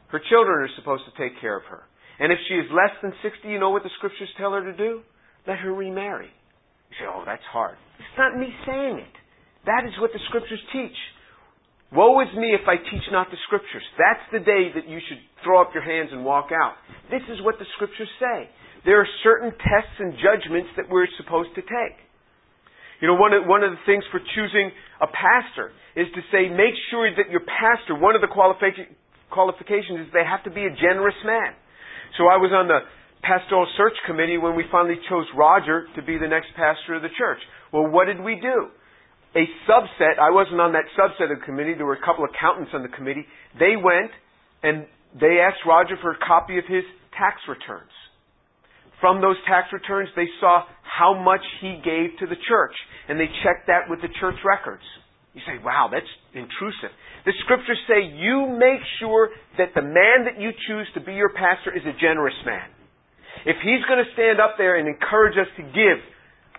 her 0.09 0.21
children 0.29 0.69
are 0.69 0.73
supposed 0.75 1.03
to 1.09 1.13
take 1.17 1.39
care 1.41 1.57
of 1.57 1.63
her. 1.71 1.83
And 2.19 2.31
if 2.31 2.39
she 2.47 2.55
is 2.55 2.69
less 2.69 2.93
than 3.01 3.13
60, 3.21 3.47
you 3.47 3.59
know 3.59 3.69
what 3.69 3.83
the 3.83 3.93
scriptures 3.97 4.29
tell 4.37 4.53
her 4.53 4.63
to 4.63 4.75
do? 4.75 5.01
Let 5.47 5.57
her 5.59 5.73
remarry. 5.73 6.29
You 6.89 6.95
say, 6.99 7.07
oh, 7.09 7.23
that's 7.25 7.45
hard. 7.51 7.77
It's 7.97 8.17
not 8.17 8.37
me 8.37 8.53
saying 8.65 8.97
it. 9.01 9.15
That 9.65 9.85
is 9.85 9.93
what 9.99 10.11
the 10.13 10.19
scriptures 10.29 10.61
teach. 10.71 10.95
Woe 11.95 12.19
is 12.19 12.31
me 12.35 12.51
if 12.51 12.67
I 12.67 12.75
teach 12.75 13.07
not 13.11 13.31
the 13.31 13.39
scriptures. 13.47 13.83
That's 13.95 14.25
the 14.35 14.43
day 14.43 14.75
that 14.75 14.91
you 14.91 14.99
should 15.07 15.23
throw 15.43 15.61
up 15.63 15.71
your 15.71 15.83
hands 15.83 16.11
and 16.11 16.25
walk 16.27 16.51
out. 16.51 16.75
This 17.07 17.23
is 17.31 17.39
what 17.47 17.55
the 17.59 17.65
scriptures 17.79 18.11
say. 18.19 18.51
There 18.83 18.99
are 18.99 19.07
certain 19.23 19.51
tests 19.55 19.95
and 19.99 20.13
judgments 20.19 20.69
that 20.75 20.91
we're 20.91 21.07
supposed 21.15 21.55
to 21.55 21.63
take. 21.63 21.95
You 22.99 23.07
know, 23.07 23.15
one 23.15 23.31
of, 23.31 23.47
one 23.47 23.63
of 23.63 23.71
the 23.71 23.83
things 23.85 24.03
for 24.11 24.19
choosing 24.19 24.71
a 24.99 25.07
pastor 25.07 25.71
is 25.95 26.07
to 26.11 26.21
say, 26.33 26.49
make 26.49 26.75
sure 26.91 27.07
that 27.07 27.31
your 27.31 27.45
pastor, 27.45 27.95
one 27.95 28.15
of 28.15 28.21
the 28.21 28.31
qualific- 28.31 28.91
qualifications 29.31 30.03
is 30.03 30.07
they 30.11 30.25
have 30.27 30.43
to 30.43 30.51
be 30.51 30.65
a 30.65 30.73
generous 30.75 31.17
man. 31.23 31.55
So 32.17 32.27
I 32.27 32.35
was 32.35 32.51
on 32.51 32.67
the 32.67 32.83
pastoral 33.21 33.67
search 33.77 33.95
committee 34.05 34.37
when 34.37 34.55
we 34.55 34.65
finally 34.71 34.97
chose 35.09 35.25
Roger 35.37 35.87
to 35.95 36.01
be 36.01 36.17
the 36.17 36.27
next 36.27 36.51
pastor 36.55 36.95
of 36.95 37.01
the 37.01 37.13
church. 37.17 37.39
Well, 37.71 37.87
what 37.87 38.05
did 38.05 38.19
we 38.19 38.39
do? 38.41 38.73
A 39.37 39.45
subset, 39.69 40.17
I 40.17 40.33
wasn't 40.33 40.59
on 40.59 40.73
that 40.73 40.89
subset 40.97 41.29
of 41.29 41.37
the 41.37 41.45
committee, 41.45 41.77
there 41.77 41.85
were 41.85 42.01
a 42.01 42.05
couple 42.05 42.25
of 42.25 42.33
accountants 42.33 42.73
on 42.73 42.81
the 42.81 42.89
committee. 42.89 43.25
They 43.61 43.77
went 43.77 44.09
and 44.65 44.89
they 45.13 45.37
asked 45.37 45.61
Roger 45.61 45.93
for 46.01 46.11
a 46.11 46.19
copy 46.25 46.57
of 46.57 46.65
his 46.65 46.81
tax 47.13 47.37
returns. 47.45 47.93
From 48.99 49.21
those 49.21 49.37
tax 49.45 49.69
returns, 49.69 50.09
they 50.17 50.25
saw 50.41 50.65
how 50.81 51.13
much 51.13 51.45
he 51.61 51.77
gave 51.85 52.17
to 52.17 52.25
the 52.25 52.39
church, 52.49 52.73
and 53.07 53.19
they 53.21 53.29
checked 53.45 53.69
that 53.69 53.85
with 53.85 54.01
the 54.01 54.09
church 54.19 54.41
records. 54.41 54.81
You 55.37 55.41
say, 55.45 55.61
wow, 55.61 55.85
that's 55.93 56.09
intrusive. 56.33 56.89
The 57.29 57.33
scriptures 57.45 57.77
say 57.85 58.09
you 58.09 58.49
make 58.57 58.81
sure 58.97 59.29
that 59.61 59.77
the 59.77 59.85
man 59.85 60.25
that 60.25 60.41
you 60.41 60.49
choose 60.65 60.89
to 60.97 61.01
be 61.01 61.13
your 61.13 61.29
pastor 61.29 61.69
is 61.77 61.85
a 61.85 61.93
generous 62.01 62.37
man. 62.41 62.65
If 63.45 63.61
he's 63.61 63.85
going 63.85 64.01
to 64.01 64.09
stand 64.17 64.41
up 64.41 64.57
there 64.57 64.81
and 64.81 64.89
encourage 64.89 65.37
us 65.37 65.45
to 65.61 65.63
give 65.63 66.01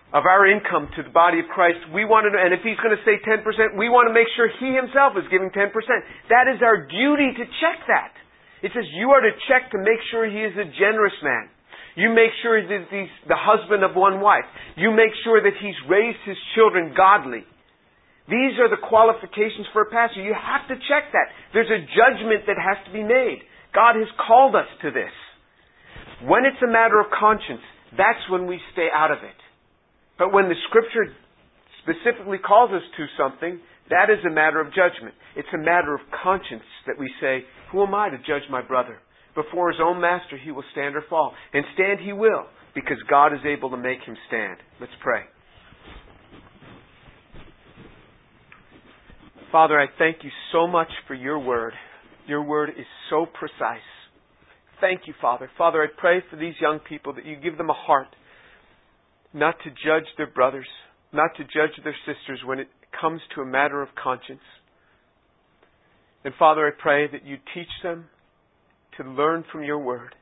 of 0.09 0.25
our 0.25 0.49
income 0.49 0.89
to 0.97 1.05
the 1.05 1.13
body 1.13 1.37
of 1.37 1.45
Christ, 1.53 1.85
we 1.93 2.01
want 2.01 2.25
to, 2.25 2.33
and 2.33 2.49
if 2.49 2.65
he's 2.65 2.81
going 2.81 2.97
to 2.97 3.03
say 3.05 3.21
10%, 3.21 3.45
we 3.77 3.93
want 3.93 4.09
to 4.09 4.13
make 4.13 4.25
sure 4.33 4.49
he 4.49 4.73
himself 4.73 5.13
is 5.13 5.29
giving 5.29 5.53
10%. 5.53 5.69
That 6.33 6.49
is 6.49 6.65
our 6.65 6.89
duty 6.89 7.29
to 7.37 7.45
check 7.61 7.85
that. 7.85 8.13
It 8.65 8.73
says 8.73 8.89
you 8.97 9.13
are 9.13 9.21
to 9.21 9.33
check 9.45 9.69
to 9.71 9.79
make 9.79 10.01
sure 10.09 10.25
he 10.25 10.41
is 10.41 10.57
a 10.57 10.65
generous 10.65 11.15
man. 11.21 11.53
You 11.93 12.09
make 12.09 12.33
sure 12.41 12.57
that 12.57 12.89
he's 12.89 13.13
the 13.29 13.37
husband 13.37 13.85
of 13.85 13.93
one 13.93 14.21
wife. 14.21 14.47
You 14.75 14.91
make 14.91 15.13
sure 15.23 15.41
that 15.41 15.57
he's 15.61 15.77
raised 15.85 16.21
his 16.25 16.37
children 16.55 16.93
godly. 16.97 17.45
These 18.29 18.61
are 18.61 18.69
the 18.69 18.81
qualifications 18.81 19.65
for 19.73 19.85
a 19.85 19.89
pastor. 19.89 20.21
You 20.21 20.37
have 20.37 20.69
to 20.69 20.77
check 20.89 21.09
that. 21.13 21.33
There's 21.53 21.69
a 21.69 21.81
judgment 21.81 22.45
that 22.45 22.61
has 22.61 22.77
to 22.85 22.91
be 22.93 23.01
made. 23.01 23.41
God 23.73 23.97
has 23.97 24.09
called 24.21 24.55
us 24.55 24.69
to 24.85 24.91
this. 24.91 25.13
When 26.25 26.45
it's 26.45 26.61
a 26.61 26.69
matter 26.69 26.99
of 26.99 27.07
conscience, 27.09 27.63
that's 27.97 28.21
when 28.29 28.45
we 28.45 28.61
stay 28.73 28.87
out 28.93 29.09
of 29.11 29.21
it. 29.25 29.39
But 30.19 30.31
when 30.31 30.49
the 30.49 30.55
scripture 30.69 31.15
specifically 31.81 32.37
calls 32.37 32.69
us 32.71 32.83
to 32.97 33.05
something, 33.17 33.59
that 33.89 34.11
is 34.11 34.19
a 34.29 34.29
matter 34.29 34.61
of 34.61 34.67
judgment. 34.67 35.15
It's 35.35 35.47
a 35.55 35.57
matter 35.57 35.95
of 35.95 36.01
conscience 36.21 36.67
that 36.85 36.99
we 36.99 37.09
say, 37.19 37.45
who 37.71 37.81
am 37.81 37.95
I 37.95 38.09
to 38.09 38.17
judge 38.17 38.43
my 38.51 38.61
brother? 38.61 38.99
before 39.35 39.71
his 39.71 39.79
own 39.81 40.01
master, 40.01 40.37
he 40.37 40.51
will 40.51 40.63
stand 40.71 40.95
or 40.95 41.03
fall. 41.09 41.33
And 41.53 41.63
stand 41.73 41.99
he 41.99 42.13
will, 42.13 42.45
because 42.75 42.97
God 43.09 43.33
is 43.33 43.39
able 43.45 43.69
to 43.71 43.77
make 43.77 43.99
him 44.05 44.15
stand. 44.27 44.57
Let's 44.79 44.93
pray. 45.01 45.21
Father, 49.51 49.79
I 49.79 49.87
thank 49.97 50.17
you 50.23 50.29
so 50.51 50.67
much 50.67 50.89
for 51.07 51.15
your 51.15 51.39
word. 51.39 51.73
Your 52.27 52.43
word 52.43 52.69
is 52.69 52.85
so 53.09 53.25
precise. 53.25 53.79
Thank 54.79 55.01
you, 55.07 55.13
Father. 55.19 55.49
Father, 55.57 55.81
I 55.81 55.87
pray 55.97 56.21
for 56.29 56.35
these 56.35 56.53
young 56.61 56.79
people 56.87 57.13
that 57.15 57.25
you 57.25 57.35
give 57.35 57.57
them 57.57 57.69
a 57.69 57.73
heart 57.73 58.07
not 59.33 59.55
to 59.63 59.69
judge 59.69 60.07
their 60.17 60.27
brothers, 60.27 60.67
not 61.13 61.31
to 61.37 61.43
judge 61.43 61.83
their 61.83 61.95
sisters 62.05 62.41
when 62.45 62.59
it 62.59 62.67
comes 62.99 63.21
to 63.35 63.41
a 63.41 63.45
matter 63.45 63.81
of 63.81 63.89
conscience. 64.01 64.41
And 66.23 66.33
Father, 66.37 66.67
I 66.67 66.71
pray 66.77 67.07
that 67.11 67.25
you 67.25 67.37
teach 67.53 67.67
them 67.83 68.05
to 68.97 69.09
learn 69.09 69.45
from 69.51 69.63
your 69.63 69.79
word, 69.79 70.15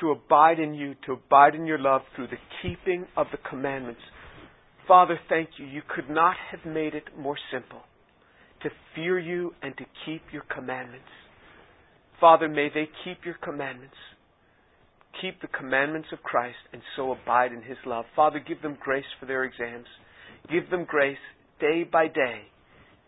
to 0.00 0.10
abide 0.10 0.60
in 0.60 0.74
you, 0.74 0.94
to 1.06 1.12
abide 1.12 1.54
in 1.54 1.66
your 1.66 1.78
love 1.78 2.02
through 2.14 2.28
the 2.28 2.38
keeping 2.62 3.06
of 3.16 3.26
the 3.32 3.38
commandments. 3.48 4.00
Father, 4.86 5.18
thank 5.28 5.50
you. 5.58 5.66
You 5.66 5.82
could 5.88 6.08
not 6.08 6.36
have 6.50 6.70
made 6.70 6.94
it 6.94 7.04
more 7.18 7.36
simple 7.52 7.80
to 8.62 8.70
fear 8.94 9.18
you 9.18 9.52
and 9.62 9.76
to 9.76 9.84
keep 10.04 10.22
your 10.32 10.42
commandments. 10.54 11.06
Father, 12.20 12.48
may 12.48 12.68
they 12.72 12.88
keep 13.04 13.24
your 13.24 13.36
commandments. 13.42 13.94
Keep 15.20 15.40
the 15.40 15.48
commandments 15.48 16.08
of 16.12 16.22
Christ 16.22 16.58
and 16.72 16.82
so 16.96 17.12
abide 17.12 17.52
in 17.52 17.62
his 17.62 17.78
love. 17.84 18.04
Father, 18.14 18.38
give 18.38 18.62
them 18.62 18.78
grace 18.80 19.04
for 19.18 19.26
their 19.26 19.44
exams. 19.44 19.86
Give 20.50 20.68
them 20.70 20.84
grace 20.88 21.18
day 21.60 21.84
by 21.84 22.08
day. 22.08 22.42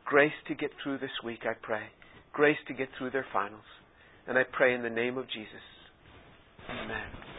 Grace 0.05 0.33
to 0.49 0.55
get 0.55 0.71
through 0.83 0.99
this 0.99 1.11
week, 1.25 1.41
I 1.45 1.55
pray. 1.61 1.85
Grace 2.33 2.59
to 2.69 2.75
get 2.75 2.89
through 2.99 3.11
their 3.11 3.27
finals. 3.33 3.63
And 4.27 4.37
I 4.37 4.43
pray 4.51 4.75
in 4.75 4.83
the 4.83 4.91
name 4.91 5.17
of 5.17 5.27
Jesus. 5.29 5.63
Amen. 6.69 7.32